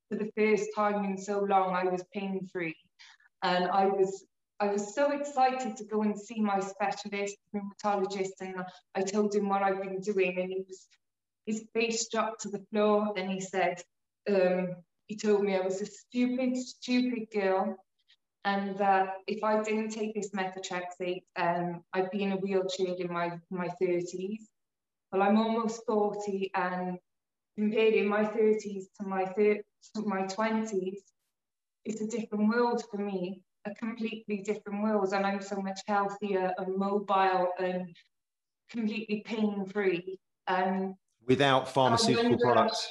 for 0.09 0.16
the 0.16 0.31
first 0.37 0.68
time 0.77 1.05
in 1.05 1.18
so 1.18 1.40
long 1.40 1.75
I 1.75 1.85
was 1.85 2.05
pain 2.14 2.49
free 2.53 2.77
and 3.42 3.64
I 3.66 3.87
was 3.87 4.25
I 4.61 4.68
was 4.68 4.94
so 4.94 5.11
excited 5.11 5.77
to 5.77 5.85
go 5.85 6.03
and 6.03 6.16
see 6.16 6.40
my 6.40 6.61
specialist 6.61 7.37
rheumatologist 7.53 8.37
and 8.40 8.55
I 8.94 9.03
told 9.03 9.35
him 9.35 9.49
what 9.49 9.64
I've 9.64 9.83
been 9.83 10.01
doing 10.01 10.38
and 10.40 10.51
he 10.53 10.64
was 10.68 10.87
his 11.47 11.64
face 11.75 12.09
dropped 12.09 12.42
to 12.42 12.49
the 12.49 12.64
floor. 12.70 13.12
And 13.16 13.29
he 13.29 13.40
said 13.40 13.83
um, 14.31 14.77
he 15.09 15.16
told 15.16 15.42
me 15.42 15.57
I 15.57 15.61
was 15.61 15.83
a 15.83 15.87
stupid 15.87 16.57
stupid 16.57 17.25
girl 17.33 17.77
and 18.44 18.79
that 18.79 19.14
if 19.27 19.42
I 19.42 19.61
didn't 19.64 19.90
take 19.90 20.14
this 20.14 20.31
methotrexate 20.31 21.25
um, 21.37 21.83
I'd 21.92 22.12
be 22.12 22.23
in 22.23 22.33
a 22.33 22.37
wheelchair 22.37 22.94
in 22.97 23.12
my 23.12 23.33
my 23.51 23.68
30s 23.83 24.44
well, 25.14 25.22
I'm 25.22 25.38
almost 25.38 25.83
40 25.87 26.50
and 26.57 26.98
comparing 27.57 28.09
my 28.09 28.24
30s 28.24 28.87
to 29.00 29.07
my, 29.07 29.24
to 29.24 29.62
my 30.05 30.22
20s, 30.22 30.98
it's 31.85 32.00
a 32.00 32.07
different 32.09 32.48
world 32.48 32.83
for 32.90 32.98
me, 32.98 33.40
a 33.64 33.72
completely 33.77 34.38
different 34.38 34.83
world. 34.83 35.12
And 35.12 35.24
I'm 35.24 35.40
so 35.40 35.62
much 35.62 35.79
healthier 35.87 36.53
and 36.59 36.77
mobile 36.77 37.48
and 37.61 37.94
completely 38.68 39.22
pain 39.24 39.64
free. 39.66 40.18
And 40.48 40.85
um, 40.87 40.96
without 41.29 41.68
pharmaceutical 41.68 42.31
wonder, 42.31 42.44
products. 42.44 42.90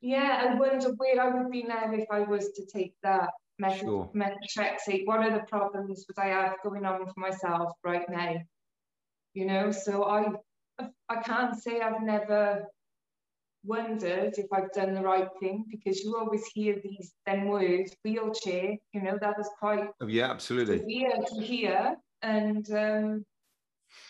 Yeah, 0.00 0.50
I 0.50 0.54
wonder 0.54 0.90
where 0.98 1.20
I 1.20 1.30
would 1.30 1.50
be 1.50 1.64
now 1.64 1.92
if 1.92 2.06
I 2.12 2.20
was 2.20 2.52
to 2.52 2.64
take 2.64 2.94
that 3.02 3.30
method, 3.58 3.80
sure. 3.80 4.08
methotrexate. 4.14 5.04
What 5.04 5.18
are 5.18 5.32
the 5.32 5.44
problems 5.48 6.06
would 6.06 6.24
I 6.24 6.28
have 6.28 6.54
going 6.62 6.84
on 6.84 7.06
for 7.06 7.18
myself 7.18 7.72
right 7.82 8.08
now? 8.08 8.36
you 9.34 9.44
know. 9.44 9.70
So 9.70 10.04
I 10.04 10.26
I 11.08 11.22
can't 11.22 11.56
say 11.60 11.80
I've 11.80 12.02
never 12.02 12.64
wondered 13.64 14.34
if 14.36 14.46
I've 14.52 14.72
done 14.72 14.94
the 14.94 15.00
right 15.00 15.28
thing 15.40 15.64
because 15.70 16.02
you 16.02 16.16
always 16.16 16.44
hear 16.46 16.80
these 16.82 17.12
then 17.26 17.46
words 17.48 17.94
wheelchair. 18.04 18.76
You 18.92 19.02
know 19.02 19.18
that 19.20 19.38
was 19.38 19.48
quite 19.58 19.88
oh, 20.00 20.06
yeah, 20.06 20.30
absolutely 20.30 20.78
severe 20.78 21.16
to 21.26 21.40
hear, 21.42 21.96
and 22.22 22.70
um, 22.72 23.24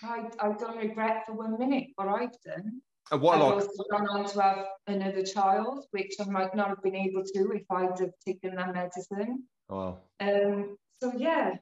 I 0.03 0.29
I 0.41 0.53
don't 0.53 0.77
regret 0.79 1.25
for 1.27 1.35
one 1.35 1.59
minute 1.59 1.89
what 1.97 2.09
I've 2.09 2.41
done. 2.45 2.81
And 3.13 3.21
what 3.21 3.35
I've 3.37 3.43
like, 3.43 3.55
also 3.55 3.85
gone 3.91 4.09
on 4.09 4.25
to 4.31 4.43
have 4.43 4.65
another 4.87 5.23
child, 5.23 5.85
which 5.91 6.15
I 6.21 6.25
might 6.25 6.55
not 6.55 6.69
have 6.69 6.83
been 6.83 6.97
able 6.97 7.23
to 7.23 7.53
if 7.53 7.71
I'd 7.71 7.99
have 8.01 8.13
taken 8.27 8.55
that 8.55 8.73
medicine. 8.73 9.45
wow. 9.69 9.99
Um, 10.21 10.77
so 11.03 11.13
yeah, 11.17 11.57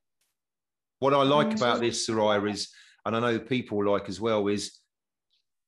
What 1.00 1.14
I 1.14 1.24
like 1.24 1.48
Mm, 1.48 1.56
about 1.56 1.80
this, 1.80 2.06
Soraya, 2.08 2.48
is, 2.48 2.68
and 3.04 3.16
I 3.16 3.18
know 3.20 3.38
people 3.40 3.84
like 3.84 4.08
as 4.08 4.20
well, 4.20 4.46
is 4.46 4.78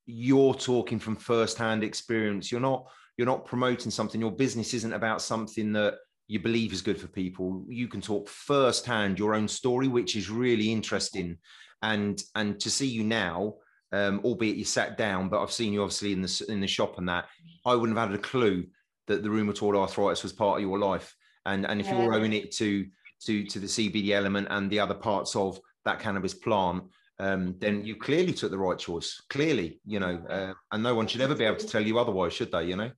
you're 0.06 0.54
talking 0.54 0.98
from 0.98 1.16
first-hand 1.16 1.82
experience. 1.84 2.50
You're 2.52 2.60
not 2.60 2.86
you're 3.16 3.26
not 3.26 3.46
promoting 3.46 3.90
something. 3.92 4.20
Your 4.20 4.32
business 4.32 4.74
isn't 4.74 4.92
about 4.92 5.22
something 5.22 5.72
that 5.74 5.94
you 6.26 6.40
believe 6.40 6.72
is 6.72 6.82
good 6.82 7.00
for 7.00 7.06
people. 7.06 7.64
You 7.68 7.86
can 7.86 8.00
talk 8.00 8.28
first-hand 8.28 9.18
your 9.18 9.34
own 9.34 9.46
story, 9.46 9.86
which 9.88 10.16
is 10.16 10.30
really 10.30 10.72
interesting. 10.72 11.38
And 11.82 12.20
and 12.34 12.58
to 12.60 12.70
see 12.70 12.86
you 12.88 13.04
now, 13.04 13.54
um, 13.92 14.20
albeit 14.24 14.56
you 14.56 14.64
sat 14.64 14.96
down, 14.98 15.28
but 15.28 15.40
I've 15.42 15.52
seen 15.52 15.72
you 15.72 15.82
obviously 15.82 16.12
in 16.12 16.22
the 16.22 16.46
in 16.48 16.60
the 16.60 16.66
shop 16.66 16.98
and 16.98 17.08
that, 17.08 17.26
I 17.64 17.74
wouldn't 17.74 17.96
have 17.98 18.08
had 18.10 18.18
a 18.18 18.22
clue 18.22 18.66
that 19.06 19.22
the 19.22 19.28
rheumatoid 19.28 19.76
arthritis 19.78 20.22
was 20.22 20.32
part 20.32 20.58
of 20.58 20.62
your 20.62 20.78
life. 20.78 21.14
And 21.46 21.66
and 21.66 21.80
if 21.80 21.86
Yeah. 21.86 22.02
you're 22.02 22.14
owing 22.14 22.32
it 22.32 22.52
to 22.56 22.86
to 23.26 23.44
to 23.46 23.58
the 23.58 23.66
CBD 23.68 24.10
element 24.10 24.48
and 24.50 24.70
the 24.70 24.80
other 24.80 24.94
parts 24.94 25.36
of 25.36 25.60
that 25.84 26.00
cannabis 26.00 26.34
plant, 26.34 26.84
um, 27.18 27.54
then 27.58 27.84
you 27.84 27.96
clearly 27.96 28.32
took 28.32 28.50
the 28.50 28.58
right 28.58 28.78
choice. 28.78 29.22
Clearly, 29.30 29.80
you 29.86 30.00
know, 30.00 30.22
uh, 30.28 30.54
and 30.72 30.82
no 30.82 30.94
one 30.94 31.06
should 31.06 31.20
ever 31.20 31.34
be 31.34 31.44
able 31.44 31.58
to 31.58 31.66
tell 31.66 31.82
you 31.82 31.98
otherwise, 31.98 32.32
should 32.32 32.50
they? 32.50 32.64
You 32.64 32.76
know. 32.76 32.90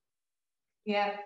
yeah, 0.85 1.17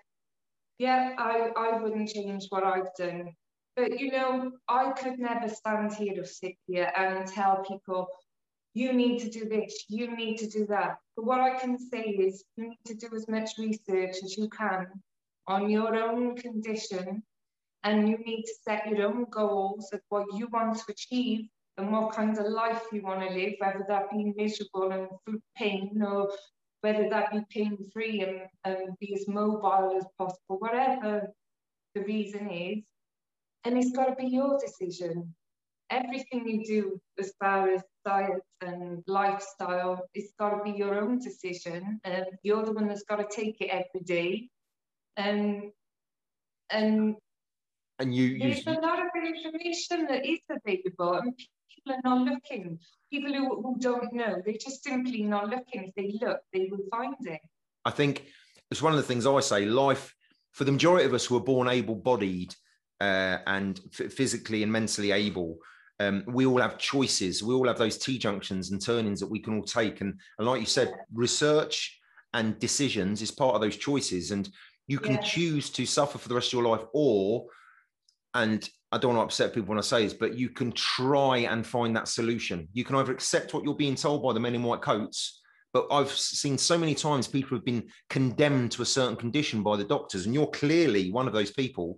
yeah. 0.77 1.13
I 1.17 1.51
I 1.55 1.81
wouldn't 1.81 2.09
change 2.09 2.47
what 2.49 2.63
I've 2.63 2.93
done, 2.97 3.33
but 3.75 3.99
you 3.99 4.11
know, 4.11 4.51
I 4.67 4.91
could 4.91 5.19
never 5.19 5.47
stand 5.47 5.93
here 5.93 6.21
or 6.21 6.25
sit 6.25 6.55
here 6.67 6.91
and 6.97 7.27
tell 7.27 7.63
people. 7.63 8.07
You 8.73 8.93
need 8.93 9.19
to 9.19 9.29
do 9.29 9.49
this, 9.49 9.83
you 9.89 10.15
need 10.15 10.37
to 10.37 10.47
do 10.47 10.65
that. 10.67 10.95
But 11.17 11.25
what 11.25 11.41
I 11.41 11.59
can 11.59 11.77
say 11.77 12.03
is 12.03 12.45
you 12.55 12.69
need 12.69 12.85
to 12.85 12.93
do 12.93 13.13
as 13.13 13.27
much 13.27 13.49
research 13.57 14.15
as 14.23 14.37
you 14.37 14.47
can 14.47 14.87
on 15.45 15.69
your 15.69 15.93
own 15.93 16.37
condition 16.37 17.21
and 17.83 18.07
you 18.07 18.17
need 18.19 18.43
to 18.43 18.53
set 18.63 18.87
your 18.87 19.07
own 19.07 19.25
goals 19.29 19.89
of 19.91 19.99
what 20.07 20.25
you 20.33 20.47
want 20.47 20.77
to 20.77 20.83
achieve 20.87 21.49
and 21.77 21.91
what 21.91 22.13
kind 22.13 22.37
of 22.37 22.45
life 22.47 22.81
you 22.91 23.01
want 23.01 23.21
to 23.21 23.33
live, 23.33 23.53
whether 23.59 23.85
that 23.87 24.09
be 24.11 24.33
miserable 24.35 24.91
and 24.91 25.07
through 25.25 25.41
pain 25.55 26.01
or 26.05 26.29
whether 26.81 27.09
that 27.09 27.31
be 27.31 27.41
pain 27.49 27.77
free 27.93 28.21
and, 28.21 28.41
and 28.65 28.97
be 28.99 29.13
as 29.13 29.27
mobile 29.27 29.95
as 29.97 30.05
possible, 30.17 30.57
whatever 30.59 31.31
the 31.95 32.01
reason 32.01 32.49
is. 32.49 32.83
And 33.63 33.77
it's 33.77 33.91
got 33.91 34.05
to 34.05 34.15
be 34.15 34.27
your 34.27 34.59
decision. 34.59 35.35
Everything 35.89 36.47
you 36.47 36.65
do 36.65 37.01
as 37.19 37.33
far 37.39 37.69
as 37.69 37.83
diet 38.05 38.41
and 38.61 39.03
lifestyle, 39.07 40.07
it's 40.13 40.33
got 40.39 40.51
to 40.51 40.63
be 40.63 40.71
your 40.71 40.99
own 40.99 41.19
decision. 41.19 41.99
And 42.03 42.25
you're 42.43 42.65
the 42.65 42.71
one 42.71 42.87
that's 42.87 43.03
got 43.03 43.17
to 43.17 43.27
take 43.29 43.61
it 43.61 43.69
every 43.69 44.03
day. 44.03 44.49
And 45.17 45.71
and 46.71 47.17
And 47.99 48.15
you, 48.15 48.23
you, 48.23 48.39
there's 48.39 48.65
a 48.65 48.79
lot 48.81 48.99
of 48.99 49.07
information 49.13 50.07
that 50.07 50.25
is 50.25 50.39
available, 50.49 51.15
and 51.15 51.37
people 51.73 51.93
are 51.93 52.01
not 52.03 52.27
looking. 52.27 52.79
People 53.11 53.33
who, 53.33 53.61
who 53.61 53.77
don't 53.79 54.13
know, 54.13 54.41
they're 54.45 54.53
just 54.53 54.83
simply 54.83 55.23
not 55.23 55.49
looking. 55.49 55.85
If 55.85 55.95
they 55.95 56.17
look, 56.25 56.39
they 56.53 56.69
will 56.71 56.85
find 56.89 57.15
it. 57.21 57.41
I 57.85 57.91
think 57.91 58.25
it's 58.69 58.81
one 58.81 58.93
of 58.93 58.97
the 58.97 59.03
things 59.03 59.25
I 59.25 59.39
say. 59.39 59.65
Life 59.65 60.13
for 60.51 60.63
the 60.63 60.71
majority 60.71 61.05
of 61.05 61.13
us 61.13 61.25
who 61.25 61.37
are 61.37 61.43
born 61.43 61.67
able-bodied 61.67 62.55
uh, 62.99 63.37
and 63.47 63.79
f- 63.97 64.11
physically 64.11 64.63
and 64.63 64.71
mentally 64.71 65.11
able, 65.11 65.57
um, 65.99 66.23
we 66.27 66.45
all 66.45 66.59
have 66.61 66.77
choices. 66.77 67.43
We 67.43 67.53
all 67.53 67.67
have 67.67 67.77
those 67.77 67.97
T 67.97 68.17
junctions 68.17 68.71
and 68.71 68.81
turnings 68.81 69.19
that 69.19 69.29
we 69.29 69.39
can 69.39 69.57
all 69.57 69.63
take. 69.63 70.01
And, 70.01 70.19
and 70.37 70.47
like 70.47 70.59
you 70.59 70.65
said, 70.65 70.93
research 71.13 71.99
and 72.33 72.57
decisions 72.59 73.21
is 73.21 73.31
part 73.31 73.55
of 73.55 73.61
those 73.61 73.77
choices. 73.77 74.31
And 74.31 74.49
you 74.87 74.99
can 74.99 75.13
Yeah. 75.13 75.21
choose 75.21 75.69
to 75.71 75.85
suffer 75.85 76.17
for 76.17 76.27
the 76.27 76.35
rest 76.35 76.47
of 76.49 76.53
your 76.53 76.69
life, 76.69 76.85
or, 76.93 77.45
and 78.33 78.67
I 78.91 78.97
don't 78.97 79.15
want 79.15 79.19
to 79.21 79.25
upset 79.25 79.53
people 79.53 79.69
when 79.69 79.77
I 79.77 79.81
say 79.81 80.03
this, 80.03 80.13
but 80.13 80.37
you 80.37 80.49
can 80.49 80.71
try 80.73 81.37
and 81.39 81.65
find 81.65 81.95
that 81.95 82.09
solution. 82.09 82.67
You 82.73 82.83
can 82.83 82.97
either 82.97 83.13
accept 83.13 83.53
what 83.53 83.63
you're 83.63 83.73
being 83.75 83.95
told 83.95 84.21
by 84.21 84.33
the 84.33 84.39
men 84.39 84.53
in 84.55 84.63
white 84.63 84.81
coats, 84.81 85.41
but 85.73 85.87
I've 85.89 86.11
seen 86.11 86.57
so 86.57 86.77
many 86.77 86.93
times 86.93 87.27
people 87.27 87.55
have 87.57 87.63
been 87.63 87.89
condemned 88.09 88.73
to 88.73 88.81
a 88.81 88.85
certain 88.85 89.15
condition 89.15 89.63
by 89.63 89.77
the 89.77 89.85
doctors, 89.85 90.25
and 90.25 90.35
you're 90.35 90.47
clearly 90.47 91.09
one 91.11 91.27
of 91.27 91.33
those 91.33 91.51
people. 91.51 91.97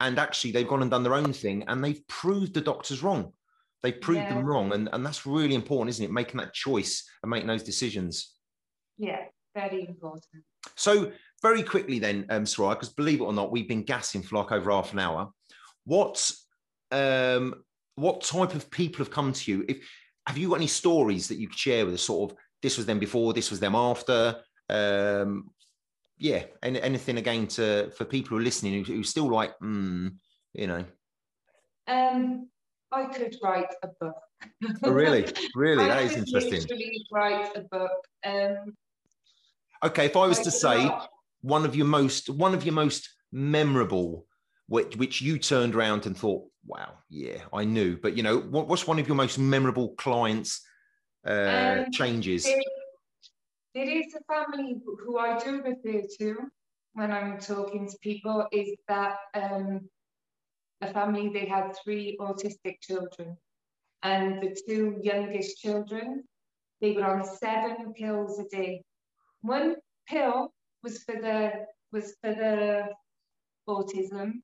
And 0.00 0.18
actually, 0.18 0.52
they've 0.52 0.66
gone 0.66 0.80
and 0.80 0.90
done 0.90 1.02
their 1.02 1.14
own 1.14 1.34
thing, 1.34 1.64
and 1.68 1.84
they've 1.84 2.06
proved 2.08 2.54
the 2.54 2.62
doctors 2.62 3.02
wrong. 3.02 3.34
They've 3.82 4.00
proved 4.00 4.22
Yeah. 4.22 4.34
them 4.34 4.44
wrong, 4.44 4.72
and, 4.72 4.88
and 4.92 5.04
that's 5.04 5.26
really 5.26 5.54
important, 5.54 5.90
isn't 5.90 6.04
it? 6.06 6.10
Making 6.10 6.38
that 6.38 6.54
choice 6.54 7.06
and 7.22 7.28
making 7.28 7.48
those 7.48 7.62
decisions. 7.62 8.34
Yeah, 8.96 9.24
very 9.54 9.86
important. 9.86 10.24
So, 10.76 11.12
very 11.42 11.62
quickly 11.62 11.98
then, 11.98 12.24
um, 12.30 12.44
Soraya, 12.44 12.70
because 12.70 12.88
believe 12.90 13.20
it 13.20 13.24
or 13.24 13.32
not, 13.34 13.50
we've 13.50 13.68
been 13.68 13.82
gassing 13.82 14.22
for 14.22 14.36
like 14.36 14.52
over 14.52 14.70
half 14.70 14.94
an 14.94 14.98
hour. 15.00 15.30
What 15.84 16.30
um, 16.90 17.62
what 17.96 18.22
type 18.22 18.54
of 18.54 18.70
people 18.70 18.98
have 18.98 19.12
come 19.12 19.32
to 19.32 19.50
you? 19.50 19.64
If 19.68 19.88
have 20.26 20.38
you 20.38 20.50
got 20.50 20.56
any 20.56 20.66
stories 20.66 21.28
that 21.28 21.38
you 21.38 21.48
could 21.48 21.58
share 21.58 21.84
with 21.84 21.94
us? 21.94 22.02
Sort 22.02 22.30
of, 22.30 22.36
this 22.62 22.76
was 22.76 22.86
them 22.86 22.98
before, 22.98 23.32
this 23.32 23.50
was 23.50 23.60
them 23.60 23.74
after. 23.74 24.36
Um, 24.68 25.50
yeah, 26.18 26.44
any, 26.62 26.80
anything 26.80 27.16
again 27.16 27.46
to 27.48 27.90
for 27.96 28.04
people 28.04 28.30
who 28.30 28.38
are 28.38 28.44
listening 28.44 28.84
who, 28.84 28.92
who 28.92 29.02
still 29.02 29.32
like, 29.32 29.58
mm, 29.60 30.12
you 30.52 30.66
know. 30.66 30.84
Um, 31.88 32.48
I 32.92 33.06
could 33.06 33.36
write 33.42 33.72
a 33.82 33.88
book. 34.00 34.16
Oh, 34.84 34.90
really, 34.90 35.26
really, 35.54 35.84
I 35.90 36.04
that 36.04 36.04
is 36.04 36.16
interesting. 36.16 36.62
write 37.12 37.56
a 37.56 37.60
book. 37.60 37.90
Um, 38.24 38.74
Okay, 39.82 40.06
if 40.06 40.16
I 40.16 40.26
was 40.26 40.38
like 40.38 40.44
to 40.44 40.50
say 40.50 40.84
lot. 40.86 41.08
one 41.40 41.64
of 41.64 41.74
your 41.74 41.86
most 41.86 42.28
one 42.28 42.54
of 42.54 42.64
your 42.64 42.74
most 42.74 43.08
memorable 43.32 44.26
which 44.70 44.96
which 44.96 45.20
you 45.20 45.38
turned 45.38 45.74
around 45.74 46.06
and 46.06 46.16
thought 46.16 46.44
wow 46.64 46.92
yeah 47.08 47.38
i 47.52 47.64
knew 47.64 47.96
but 47.96 48.16
you 48.16 48.22
know 48.22 48.38
what, 48.38 48.68
what's 48.68 48.86
one 48.86 48.98
of 49.00 49.06
your 49.08 49.16
most 49.16 49.38
memorable 49.38 49.88
clients 50.04 50.62
uh 51.26 51.84
Um, 51.84 51.90
changes 51.92 52.44
There, 52.44 52.62
there 53.74 53.90
is 54.00 54.14
a 54.14 54.22
family 54.32 54.80
who 55.04 55.18
I 55.18 55.38
do 55.44 55.50
refer 55.62 56.02
to 56.18 56.28
when 56.94 57.10
I'm 57.12 57.38
talking 57.38 57.88
to 57.88 57.96
people 58.02 58.46
is 58.52 58.70
that 58.88 59.16
um, 59.34 59.88
a 60.80 60.92
family 60.92 61.28
they 61.28 61.46
had 61.46 61.76
three 61.82 62.16
autistic 62.20 62.80
children, 62.80 63.36
and 64.02 64.42
the 64.42 64.56
two 64.66 64.98
youngest 65.02 65.58
children 65.58 66.24
they 66.80 66.92
were 66.92 67.04
on 67.04 67.24
seven 67.24 67.92
pills 67.92 68.38
a 68.38 68.44
day. 68.48 68.82
One 69.42 69.76
pill 70.08 70.52
was 70.82 71.02
for 71.04 71.16
the 71.26 71.66
was 71.92 72.16
for 72.20 72.32
the 72.42 72.88
autism. 73.68 74.42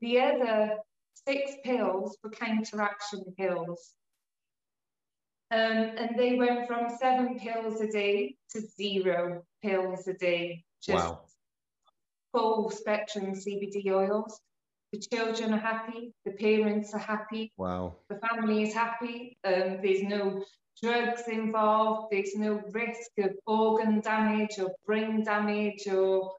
The 0.00 0.20
other 0.20 0.78
six 1.26 1.52
pills 1.64 2.16
were 2.22 2.30
counteraction 2.30 3.24
pills. 3.38 3.92
Um, 5.50 5.60
and 5.60 6.18
they 6.18 6.34
went 6.34 6.66
from 6.66 6.88
seven 6.98 7.38
pills 7.38 7.80
a 7.80 7.86
day 7.86 8.36
to 8.50 8.60
zero 8.60 9.42
pills 9.62 10.08
a 10.08 10.14
day. 10.14 10.64
Just 10.82 11.04
wow 11.04 11.20
full 12.36 12.70
spectrum 12.70 13.32
CBD 13.32 13.90
oils. 13.90 14.40
The 14.92 15.00
children 15.00 15.54
are 15.54 15.58
happy, 15.58 16.12
the 16.24 16.32
parents 16.32 16.94
are 16.94 16.98
happy, 17.00 17.52
wow 17.56 17.96
the 18.08 18.20
family 18.28 18.62
is 18.62 18.74
happy. 18.74 19.36
Um, 19.44 19.78
there's 19.82 20.02
no 20.02 20.44
drugs 20.82 21.22
involved. 21.28 22.08
There's 22.10 22.34
no 22.36 22.62
risk 22.72 23.10
of 23.18 23.32
organ 23.46 24.00
damage 24.00 24.58
or 24.58 24.70
brain 24.86 25.24
damage 25.24 25.86
or 25.88 26.32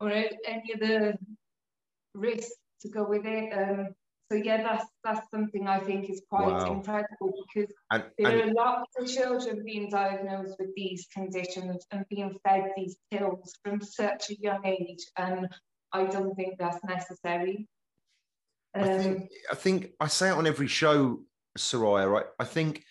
or 0.00 0.10
any 0.10 0.74
other 0.74 0.88
the 0.98 1.18
risks 2.14 2.56
to 2.82 2.88
go 2.88 3.04
with 3.04 3.24
it. 3.24 3.52
Um, 3.52 3.88
so 4.30 4.36
yeah, 4.36 4.62
that's 4.62 4.86
that's 5.02 5.28
something 5.30 5.66
I 5.66 5.80
think 5.80 6.08
is 6.08 6.22
quite 6.30 6.52
Wow. 6.52 6.72
incredible 6.74 7.32
because 7.52 7.72
and, 7.90 8.04
there 8.16 8.38
and 8.38 8.50
are 8.50 8.54
lots 8.54 8.92
of 8.98 9.08
children 9.08 9.64
being 9.64 9.90
diagnosed 9.90 10.54
with 10.58 10.72
these 10.76 11.08
conditions 11.12 11.84
and 11.90 12.04
being 12.08 12.38
fed 12.44 12.70
these 12.76 12.96
pills 13.10 13.52
from 13.64 13.80
such 13.80 14.30
a 14.30 14.36
young 14.40 14.64
age, 14.64 15.04
and 15.16 15.48
I 15.92 16.04
don't 16.04 16.34
think 16.36 16.58
that's 16.58 16.82
necessary. 16.84 17.66
I 18.72 18.86
think, 18.86 19.16
Um, 19.16 19.28
I 19.50 19.54
think 19.56 19.90
I 19.98 20.06
say 20.06 20.28
it 20.28 20.34
on 20.34 20.46
every 20.46 20.68
show, 20.68 21.24
Soraya, 21.58 22.08
right? 22.08 22.26
I 22.38 22.44
think 22.44 22.84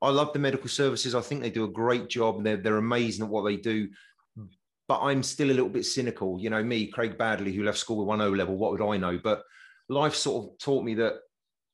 I 0.00 0.10
love 0.10 0.32
the 0.32 0.38
medical 0.38 0.68
services. 0.68 1.14
I 1.16 1.20
think 1.22 1.40
they 1.40 1.50
do 1.50 1.64
a 1.64 1.68
great 1.72 2.08
job. 2.08 2.44
They're, 2.44 2.56
they're 2.56 2.76
amazing 2.76 3.24
at 3.24 3.30
what 3.30 3.42
they 3.42 3.56
do. 3.56 3.88
But 4.86 5.00
I'm 5.00 5.22
still 5.22 5.50
a 5.50 5.52
little 5.52 5.68
bit 5.68 5.86
cynical. 5.86 6.38
You 6.38 6.50
know, 6.50 6.62
me, 6.62 6.86
Craig 6.86 7.16
Badley, 7.16 7.54
who 7.54 7.64
left 7.64 7.78
school 7.78 7.98
with 7.98 8.08
one 8.08 8.20
O 8.20 8.30
level, 8.30 8.56
what 8.56 8.72
would 8.72 8.82
I 8.82 8.96
know? 8.98 9.18
But 9.22 9.42
life 9.88 10.14
sort 10.14 10.44
of 10.44 10.58
taught 10.58 10.84
me 10.84 10.94
that 10.94 11.14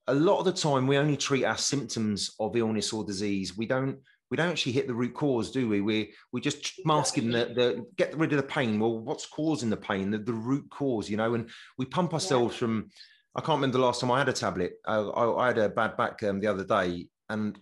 a 0.06 0.14
lot 0.14 0.38
of 0.38 0.44
the 0.44 0.52
time 0.52 0.86
we 0.86 0.96
only 0.96 1.16
treat 1.16 1.44
our 1.44 1.56
symptoms 1.56 2.34
of 2.40 2.56
illness 2.56 2.92
or 2.92 3.04
disease. 3.04 3.56
We 3.56 3.66
don't 3.66 3.98
we 4.30 4.36
don't 4.36 4.48
actually 4.48 4.72
hit 4.72 4.86
the 4.86 4.94
root 4.94 5.14
cause, 5.14 5.50
do 5.50 5.68
we? 5.68 5.80
We 5.80 6.14
we 6.32 6.40
just 6.40 6.72
masking 6.84 7.30
the, 7.30 7.46
the 7.46 7.86
get 7.96 8.16
rid 8.16 8.32
of 8.32 8.36
the 8.36 8.44
pain. 8.44 8.78
Well, 8.78 8.98
what's 9.00 9.26
causing 9.26 9.70
the 9.70 9.76
pain? 9.76 10.10
The, 10.10 10.18
the 10.18 10.32
root 10.32 10.70
cause, 10.70 11.10
you 11.10 11.16
know, 11.16 11.34
and 11.34 11.50
we 11.78 11.86
pump 11.86 12.14
ourselves 12.14 12.54
yeah. 12.54 12.58
from. 12.60 12.90
I 13.34 13.40
can't 13.40 13.58
remember 13.58 13.78
the 13.78 13.84
last 13.84 14.00
time 14.00 14.10
I 14.10 14.18
had 14.18 14.28
a 14.28 14.32
tablet. 14.32 14.72
I, 14.86 14.96
I, 14.96 15.44
I 15.44 15.46
had 15.48 15.58
a 15.58 15.68
bad 15.68 15.96
back 15.96 16.22
um, 16.24 16.40
the 16.40 16.48
other 16.48 16.64
day, 16.64 17.08
and 17.28 17.58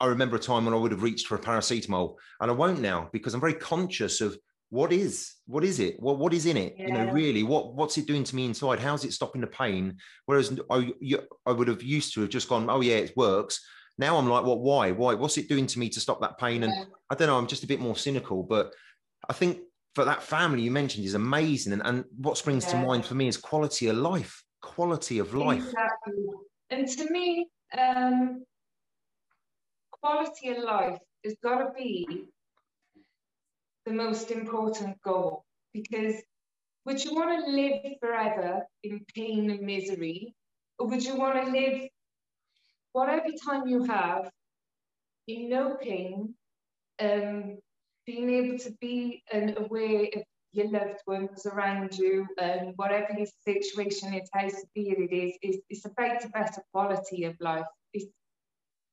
I 0.00 0.06
remember 0.06 0.36
a 0.36 0.40
time 0.40 0.64
when 0.64 0.74
I 0.74 0.76
would 0.76 0.92
have 0.92 1.02
reached 1.02 1.26
for 1.26 1.34
a 1.34 1.40
paracetamol, 1.40 2.14
and 2.40 2.50
I 2.50 2.54
won't 2.54 2.80
now 2.80 3.08
because 3.12 3.34
I'm 3.34 3.40
very 3.40 3.54
conscious 3.54 4.20
of 4.20 4.36
what 4.70 4.92
is 4.92 5.32
what 5.46 5.64
is 5.64 5.80
it 5.80 5.98
what 5.98 6.18
what 6.18 6.34
is 6.34 6.44
in 6.44 6.58
it 6.58 6.74
yeah. 6.76 6.86
you 6.88 6.92
know 6.92 7.10
really 7.10 7.42
what 7.42 7.74
what's 7.74 7.96
it 7.96 8.06
doing 8.06 8.22
to 8.22 8.36
me 8.36 8.44
inside 8.44 8.78
how's 8.78 9.02
it 9.02 9.14
stopping 9.14 9.40
the 9.40 9.46
pain 9.46 9.96
whereas 10.26 10.60
I, 10.70 10.92
I 11.46 11.52
would 11.52 11.68
have 11.68 11.82
used 11.82 12.12
to 12.12 12.20
have 12.20 12.28
just 12.28 12.50
gone 12.50 12.68
oh 12.68 12.82
yeah 12.82 12.96
it 12.96 13.16
works 13.16 13.62
now 13.98 14.16
I'm 14.16 14.28
like, 14.28 14.44
what? 14.44 14.60
Why? 14.60 14.92
Why? 14.92 15.14
What's 15.14 15.36
it 15.38 15.48
doing 15.48 15.66
to 15.66 15.78
me 15.78 15.88
to 15.90 16.00
stop 16.00 16.20
that 16.20 16.38
pain? 16.38 16.62
And 16.62 16.72
I 17.10 17.14
don't 17.14 17.26
know. 17.26 17.36
I'm 17.36 17.48
just 17.48 17.64
a 17.64 17.66
bit 17.66 17.80
more 17.80 17.96
cynical, 17.96 18.44
but 18.44 18.72
I 19.28 19.32
think 19.32 19.58
for 19.94 20.04
that 20.04 20.22
family 20.22 20.62
you 20.62 20.70
mentioned 20.70 21.04
is 21.04 21.14
amazing. 21.14 21.72
And, 21.72 21.82
and 21.84 22.04
what 22.16 22.38
springs 22.38 22.64
yeah. 22.64 22.80
to 22.80 22.86
mind 22.86 23.04
for 23.04 23.16
me 23.16 23.26
is 23.26 23.36
quality 23.36 23.88
of 23.88 23.96
life. 23.96 24.42
Quality 24.62 25.18
of 25.18 25.34
life. 25.34 25.64
Exactly. 25.64 26.24
And 26.70 26.88
to 26.88 27.10
me, 27.10 27.48
um, 27.76 28.44
quality 30.02 30.50
of 30.50 30.64
life 30.64 30.98
has 31.24 31.34
got 31.42 31.58
to 31.58 31.72
be 31.76 32.26
the 33.86 33.92
most 33.92 34.30
important 34.30 35.00
goal 35.02 35.44
because 35.72 36.14
would 36.84 37.02
you 37.04 37.14
want 37.14 37.44
to 37.44 37.50
live 37.50 37.80
forever 38.00 38.64
in 38.82 39.04
pain 39.14 39.50
and 39.50 39.60
misery 39.60 40.34
or 40.78 40.86
would 40.86 41.04
you 41.04 41.16
want 41.16 41.44
to 41.44 41.50
live 41.50 41.88
whatever 42.92 43.28
time 43.46 43.66
you 43.66 43.84
have, 43.84 44.30
in 45.26 45.48
no 45.48 45.76
pain, 45.80 46.34
um, 47.00 47.58
being 48.06 48.30
able 48.30 48.58
to 48.58 48.72
be 48.80 49.22
and 49.32 49.56
aware 49.58 50.08
of 50.16 50.22
your 50.52 50.70
loved 50.70 51.00
ones 51.06 51.46
around 51.46 51.96
you 51.96 52.26
and 52.40 52.72
whatever 52.76 53.12
your 53.16 53.26
situation 53.46 54.14
is, 54.14 54.28
how 54.32 54.48
severe 54.48 55.02
it 55.02 55.12
is, 55.12 55.32
is 55.42 55.60
it's 55.68 55.84
about 55.84 56.24
a 56.24 56.28
better 56.30 56.62
quality 56.72 57.24
of 57.24 57.36
life. 57.40 57.66
It's, 57.92 58.06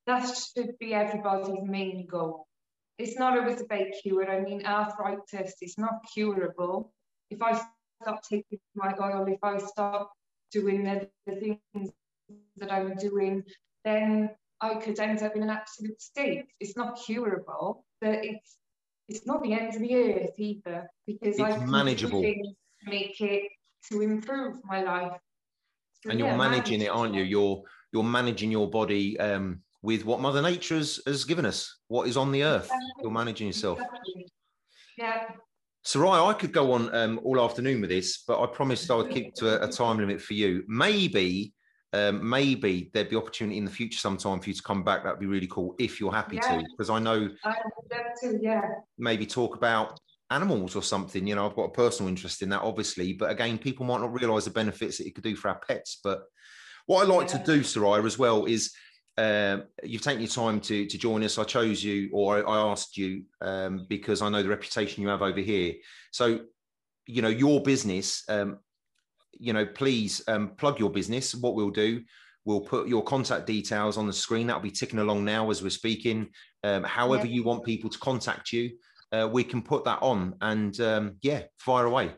that 0.08 0.26
should 0.36 0.78
be 0.80 0.94
everybody's 0.94 1.64
main 1.64 2.06
goal. 2.06 2.48
It's 2.98 3.18
not 3.18 3.38
always 3.38 3.62
about 3.62 3.88
cure. 4.02 4.30
I 4.30 4.42
mean, 4.42 4.66
arthritis 4.66 5.56
is 5.62 5.78
not 5.78 5.94
curable. 6.14 6.94
If 7.30 7.42
I 7.42 7.60
stop 8.02 8.22
taking 8.30 8.60
my 8.76 8.94
oil, 9.02 9.26
if 9.28 9.44
I 9.44 9.58
stop 9.58 10.12
doing 10.52 10.84
the, 10.84 11.10
the 11.26 11.58
things 11.74 11.92
that 12.58 12.72
I'm 12.72 12.96
doing, 12.96 13.44
then 13.84 14.30
I 14.62 14.76
could 14.76 15.00
end 15.00 15.22
up 15.22 15.36
in 15.36 15.44
an 15.44 15.50
absolute 15.50 16.02
state. 16.02 16.46
It's 16.60 16.78
not 16.78 17.00
curable, 17.06 17.86
but 18.02 18.24
it's 18.24 18.58
it's 19.08 19.26
not 19.28 19.44
the 19.44 19.54
end 19.54 19.76
of 19.76 19.82
the 19.82 19.96
earth 19.96 20.32
either 20.38 20.90
because 21.06 21.38
it's 21.38 21.40
I 21.40 21.66
manageable. 21.66 22.22
Make 22.86 23.20
it 23.22 23.52
to 23.92 24.02
improve 24.02 24.58
my 24.64 24.84
life. 24.84 25.20
So, 26.04 26.12
and 26.12 26.20
you're 26.20 26.30
yeah, 26.30 26.38
managing 26.38 26.82
it, 26.82 26.88
aren't 26.90 27.14
you? 27.14 27.24
You're 27.24 27.64
you're 27.92 28.04
managing 28.04 28.52
your 28.52 28.70
body 28.70 29.20
um, 29.20 29.62
with 29.86 30.04
what 30.04 30.20
Mother 30.20 30.42
Nature 30.42 30.78
has, 30.78 31.00
has 31.06 31.24
given 31.24 31.46
us, 31.46 31.78
what 31.90 32.08
is 32.08 32.18
on 32.18 32.32
the 32.32 32.44
earth. 32.44 32.70
You're 33.02 33.12
managing 33.12 33.46
yourself. 33.46 33.80
Yeah. 34.98 35.26
Soraya, 35.86 36.28
I 36.28 36.34
could 36.34 36.52
go 36.52 36.72
on 36.72 36.94
um, 36.96 37.20
all 37.24 37.40
afternoon 37.40 37.82
with 37.82 37.92
this, 37.92 38.24
but 38.28 38.42
I 38.42 38.48
promised 38.48 38.90
I 38.90 38.96
would 38.96 39.12
keep 39.12 39.36
to 39.36 39.62
a, 39.62 39.68
a 39.68 39.72
time 39.72 40.00
limit 40.00 40.20
for 40.20 40.34
you. 40.34 40.64
Maybe 40.68 41.54
um, 41.94 42.28
maybe 42.28 42.90
there'd 42.94 43.10
be 43.10 43.16
opportunity 43.16 43.60
in 43.60 43.66
the 43.66 43.72
future 43.72 44.00
sometime 44.00 44.40
for 44.40 44.50
you 44.50 44.56
to 44.56 44.64
come 44.64 44.84
back. 44.84 45.04
That'd 45.04 45.20
be 45.20 45.28
really 45.28 45.48
cool 45.48 45.76
if 45.78 46.00
you're 46.00 46.12
happy 46.12 46.38
yeah. 46.38 46.58
to, 46.58 46.64
because 46.72 46.90
I 46.90 46.98
know 46.98 47.30
I 47.44 47.56
to, 48.22 48.40
yeah. 48.42 48.62
maybe 48.98 49.28
talk 49.28 49.56
about 49.56 50.00
animals 50.32 50.76
or 50.76 50.82
something. 50.82 51.28
You 51.28 51.36
know, 51.36 51.48
I've 51.48 51.56
got 51.56 51.66
a 51.66 51.72
personal 51.72 52.10
interest 52.10 52.42
in 52.42 52.50
that, 52.50 52.64
obviously, 52.64 53.14
but 53.14 53.30
again, 53.30 53.60
people 53.60 53.86
might 53.86 54.02
not 54.02 54.12
realise 54.12 54.46
the 54.46 54.52
benefits 54.52 54.98
that 54.98 55.06
it 55.06 55.14
could 55.14 55.24
do 55.24 55.36
for 55.36 55.50
our 55.50 55.60
pets. 55.60 56.00
But 56.04 56.24
what 56.88 57.06
I 57.06 57.08
like 57.08 57.30
yeah. 57.30 57.38
to 57.38 57.46
do, 57.46 57.60
Soraya, 57.62 58.04
as 58.06 58.18
well, 58.18 58.46
is 58.46 58.74
um, 59.18 59.64
you've 59.84 60.02
taken 60.02 60.22
your 60.22 60.30
time 60.30 60.60
to 60.62 60.86
to 60.86 60.98
join 60.98 61.24
us. 61.24 61.38
I 61.38 61.44
chose 61.44 61.84
you, 61.84 62.10
or 62.12 62.48
I, 62.48 62.58
asked 62.72 62.98
you, 62.98 63.24
um, 63.42 63.86
because 63.90 64.22
I 64.22 64.30
know 64.30 64.44
the 64.44 64.50
reputation 64.50 65.04
you 65.04 65.10
have 65.10 65.22
over 65.22 65.40
here. 65.40 65.76
So, 66.12 66.42
you 67.06 67.22
know, 67.22 67.30
your 67.30 67.62
business. 67.62 68.24
Um, 68.28 68.60
you 69.38 69.52
know, 69.54 69.66
please 69.66 70.22
um, 70.28 70.52
plug 70.56 70.80
your 70.80 70.90
business. 70.90 71.36
What 71.36 71.56
we'll 71.56 71.70
do, 71.70 72.04
we'll 72.46 72.62
put 72.62 72.88
your 72.88 73.04
contact 73.04 73.46
details 73.46 73.98
on 73.98 74.08
the 74.08 74.14
screen. 74.14 74.48
That'll 74.48 74.62
be 74.62 74.72
ticking 74.72 75.00
along 75.00 75.26
now 75.26 75.50
as 75.50 75.62
we're 75.62 75.70
speaking. 75.70 76.30
Um, 76.64 76.84
however, 76.84 77.26
yeah. 77.26 77.34
you 77.34 77.44
want 77.44 77.66
people 77.66 77.90
to 77.90 78.00
contact 78.00 78.54
you, 78.54 78.72
uh, 79.12 79.30
we 79.32 79.44
can 79.44 79.62
put 79.62 79.84
that 79.86 80.00
on 80.02 80.36
and 80.42 80.80
um, 80.80 81.18
yeah, 81.22 81.44
fire 81.60 81.86
away. 81.86 82.12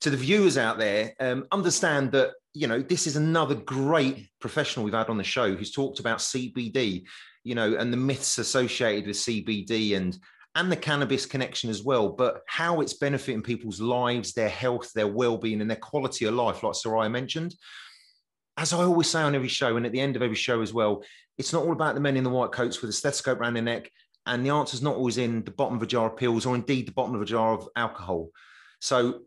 To 0.00 0.10
the 0.10 0.16
viewers 0.16 0.58
out 0.58 0.78
there, 0.78 1.12
um, 1.20 1.46
understand 1.52 2.12
that 2.12 2.32
you 2.54 2.66
know 2.66 2.82
this 2.82 3.06
is 3.06 3.16
another 3.16 3.54
great 3.54 4.28
professional 4.40 4.84
we've 4.84 4.94
had 4.94 5.08
on 5.08 5.16
the 5.16 5.24
show 5.24 5.54
who's 5.54 5.72
talked 5.72 6.00
about 6.00 6.18
CBD, 6.18 7.04
you 7.44 7.54
know, 7.54 7.76
and 7.76 7.92
the 7.92 7.96
myths 7.96 8.38
associated 8.38 9.06
with 9.06 9.16
CBD 9.16 9.96
and 9.96 10.18
and 10.54 10.70
the 10.70 10.76
cannabis 10.76 11.24
connection 11.24 11.70
as 11.70 11.82
well, 11.82 12.10
but 12.10 12.42
how 12.46 12.82
it's 12.82 12.94
benefiting 12.94 13.42
people's 13.42 13.80
lives, 13.80 14.32
their 14.32 14.50
health, 14.50 14.92
their 14.92 15.08
well-being, 15.08 15.62
and 15.62 15.70
their 15.70 15.78
quality 15.78 16.26
of 16.26 16.34
life, 16.34 16.62
like 16.62 16.74
Soraya 16.74 17.10
mentioned. 17.10 17.54
As 18.58 18.74
I 18.74 18.78
always 18.78 19.08
say 19.08 19.22
on 19.22 19.34
every 19.34 19.48
show, 19.48 19.76
and 19.76 19.86
at 19.86 19.92
the 19.92 20.00
end 20.00 20.14
of 20.14 20.20
every 20.20 20.36
show 20.36 20.60
as 20.60 20.74
well, 20.74 21.02
it's 21.38 21.54
not 21.54 21.64
all 21.64 21.72
about 21.72 21.94
the 21.94 22.02
men 22.02 22.18
in 22.18 22.24
the 22.24 22.30
white 22.30 22.52
coats 22.52 22.82
with 22.82 22.90
a 22.90 22.92
stethoscope 22.92 23.40
around 23.40 23.54
their 23.54 23.62
neck 23.62 23.90
and 24.26 24.44
the 24.44 24.50
answer 24.50 24.74
is 24.74 24.82
not 24.82 24.96
always 24.96 25.18
in 25.18 25.44
the 25.44 25.50
bottom 25.50 25.76
of 25.76 25.82
a 25.82 25.86
jar 25.86 26.08
of 26.08 26.16
pills 26.16 26.46
or 26.46 26.54
indeed 26.54 26.86
the 26.86 26.92
bottom 26.92 27.14
of 27.14 27.22
a 27.22 27.26
jar 27.26 27.54
of 27.54 27.68
alcohol. 27.76 28.28
So 28.80 29.22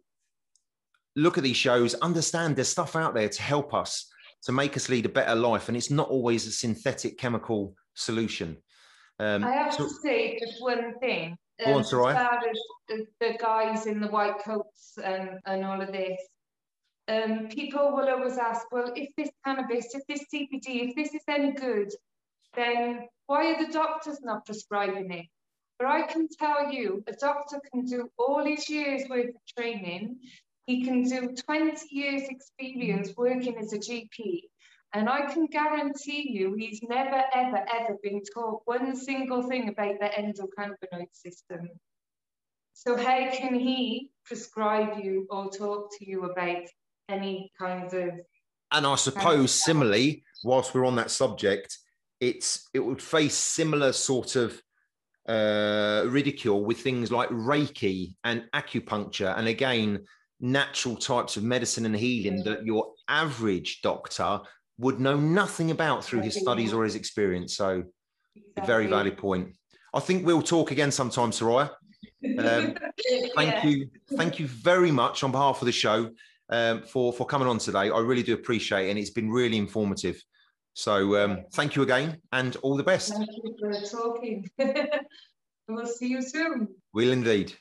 look 1.16 1.38
at 1.38 1.44
these 1.44 1.58
shows, 1.58 1.94
understand 1.96 2.56
there's 2.56 2.70
stuff 2.70 2.96
out 2.96 3.14
there 3.14 3.30
to 3.30 3.42
help 3.42 3.74
us 3.74 4.08
to 4.44 4.52
make 4.52 4.78
us 4.78 4.90
lead 4.90 5.06
a 5.06 5.10
better 5.10 5.36
life. 5.36 5.68
And 5.68 5.78
it's 5.78 5.92
not 5.92 6.10
always 6.10 6.48
a 6.48 6.52
synthetic 6.52 7.18
chemical 7.18 7.76
solution. 7.94 8.58
Um, 9.20 9.44
I 9.44 9.52
have 9.52 9.74
so, 9.74 9.86
to 9.86 9.90
say 9.90 10.38
just 10.40 10.62
one 10.62 10.98
thing. 11.00 11.38
Um, 11.66 11.74
on, 11.74 11.80
as 11.82 11.90
the, 11.90 13.06
the, 13.22 13.38
guys 13.40 13.86
in 13.86 14.02
the 14.02 14.10
white 14.10 14.40
coats 14.44 14.98
and, 15.02 15.40
and 15.46 15.64
all 15.64 15.82
of 15.82 15.92
this, 15.92 16.20
um, 17.08 17.48
people 17.48 17.94
will 17.94 18.10
always 18.10 18.38
ask, 18.38 18.70
well, 18.74 18.92
if 18.94 19.10
this 19.16 19.30
cannabis, 19.46 19.96
if 19.96 20.06
this 20.08 20.26
CBD, 20.34 20.90
if 20.90 20.96
this 20.96 21.14
is 21.14 21.22
any 21.30 21.54
good, 21.54 21.94
then 22.56 23.08
why 23.28 23.54
are 23.54 23.66
the 23.66 23.72
doctors 23.72 24.20
not 24.22 24.46
prescribing 24.46 25.12
it? 25.12 25.26
But 25.78 25.88
I 25.88 26.04
can 26.04 26.28
tell 26.28 26.72
you, 26.72 27.04
a 27.08 27.14
doctor 27.14 27.60
can 27.72 27.86
do 27.86 28.10
all 28.18 28.46
his 28.46 28.70
years 28.70 29.04
worth 29.10 29.30
of 29.30 29.42
training. 29.58 30.20
He 30.68 30.84
can 30.84 31.04
do 31.04 31.36
20 31.36 31.88
years 31.92 32.24
experience 32.30 33.14
working 33.18 33.58
as 33.58 33.74
a 33.74 33.78
GP. 33.78 34.44
And 34.94 35.10
I 35.10 35.32
can 35.34 35.48
guarantee 35.48 36.32
you 36.32 36.54
he's 36.54 36.82
never, 36.82 37.22
ever, 37.34 37.66
ever 37.74 37.98
been 38.02 38.22
taught 38.34 38.62
one 38.64 38.96
single 38.96 39.44
thing 39.44 39.68
about 39.68 40.00
the 40.00 40.06
endocannabinoid 40.06 41.12
system. 41.12 41.68
So 42.74 42.96
how 42.96 43.30
can 43.32 43.56
he 43.56 44.12
prescribe 44.26 45.04
you 45.04 45.28
or 45.30 45.50
talk 45.50 45.90
to 45.98 46.10
you 46.10 46.24
about 46.24 46.64
any 47.10 47.52
kinds 47.60 47.94
of 47.94 48.12
and 48.72 48.86
I 48.86 48.96
suppose 48.96 49.54
similarly, 49.54 50.24
whilst 50.44 50.74
we're 50.74 50.86
on 50.86 50.96
that 50.96 51.12
subject, 51.12 51.78
it's 52.20 52.70
it 52.74 52.80
would 52.80 53.02
face 53.02 53.36
similar 53.36 53.92
sort 53.92 54.36
of 54.36 54.62
uh, 55.28 56.04
ridicule 56.08 56.64
with 56.64 56.80
things 56.80 57.12
like 57.12 57.30
Reiki 57.30 58.16
and 58.24 58.46
acupuncture, 58.54 59.38
and 59.38 59.48
again, 59.48 60.06
natural 60.40 60.96
types 60.96 61.38
of 61.38 61.44
medicine 61.44 61.86
and 61.86 61.96
healing 61.96 62.44
that 62.44 62.66
your 62.66 62.94
average 63.08 63.82
doctor 63.82 64.40
would 64.78 65.00
know 65.00 65.18
nothing 65.18 65.72
about 65.72 66.04
through 66.04 66.22
his 66.22 66.36
studies 66.36 66.74
or 66.74 66.84
his 66.84 66.96
experience. 66.96 67.56
So, 67.56 67.84
a 68.58 68.66
very 68.66 68.88
valid 68.88 69.18
point. 69.18 69.56
I 69.94 70.00
think 70.00 70.26
we'll 70.26 70.42
talk 70.42 70.72
again 70.72 70.92
sometime, 70.92 71.32
Soraya. 71.32 71.70
Um, 72.38 72.76
thank 73.36 73.36
yeah. 73.38 73.66
you, 73.66 73.90
thank 74.16 74.40
you 74.40 74.48
very 74.48 74.92
much 74.92 75.24
on 75.24 75.32
behalf 75.32 75.62
of 75.62 75.66
the 75.66 75.72
show 75.72 76.10
um, 76.50 76.84
for 76.84 77.14
for 77.14 77.26
coming 77.26 77.48
on 77.48 77.58
today. 77.58 77.90
I 77.90 78.00
really 78.00 78.24
do 78.24 78.34
appreciate 78.34 78.88
it, 78.88 78.90
and 78.92 79.00
it's 79.00 79.12
been 79.12 79.32
really 79.32 79.58
informative. 79.58 80.22
So 80.76 81.24
um, 81.24 81.46
thank 81.54 81.78
you 81.78 81.84
again, 81.84 82.22
and 82.34 82.56
all 82.58 82.76
the 82.76 82.84
best. 82.84 83.14
Thank 83.14 83.30
you 83.32 83.56
for 83.58 83.72
talking. 83.86 84.46
we'll 85.70 85.86
see 85.86 86.10
you 86.10 86.22
soon. 86.22 86.68
We'll 86.94 87.14
indeed. 87.14 87.54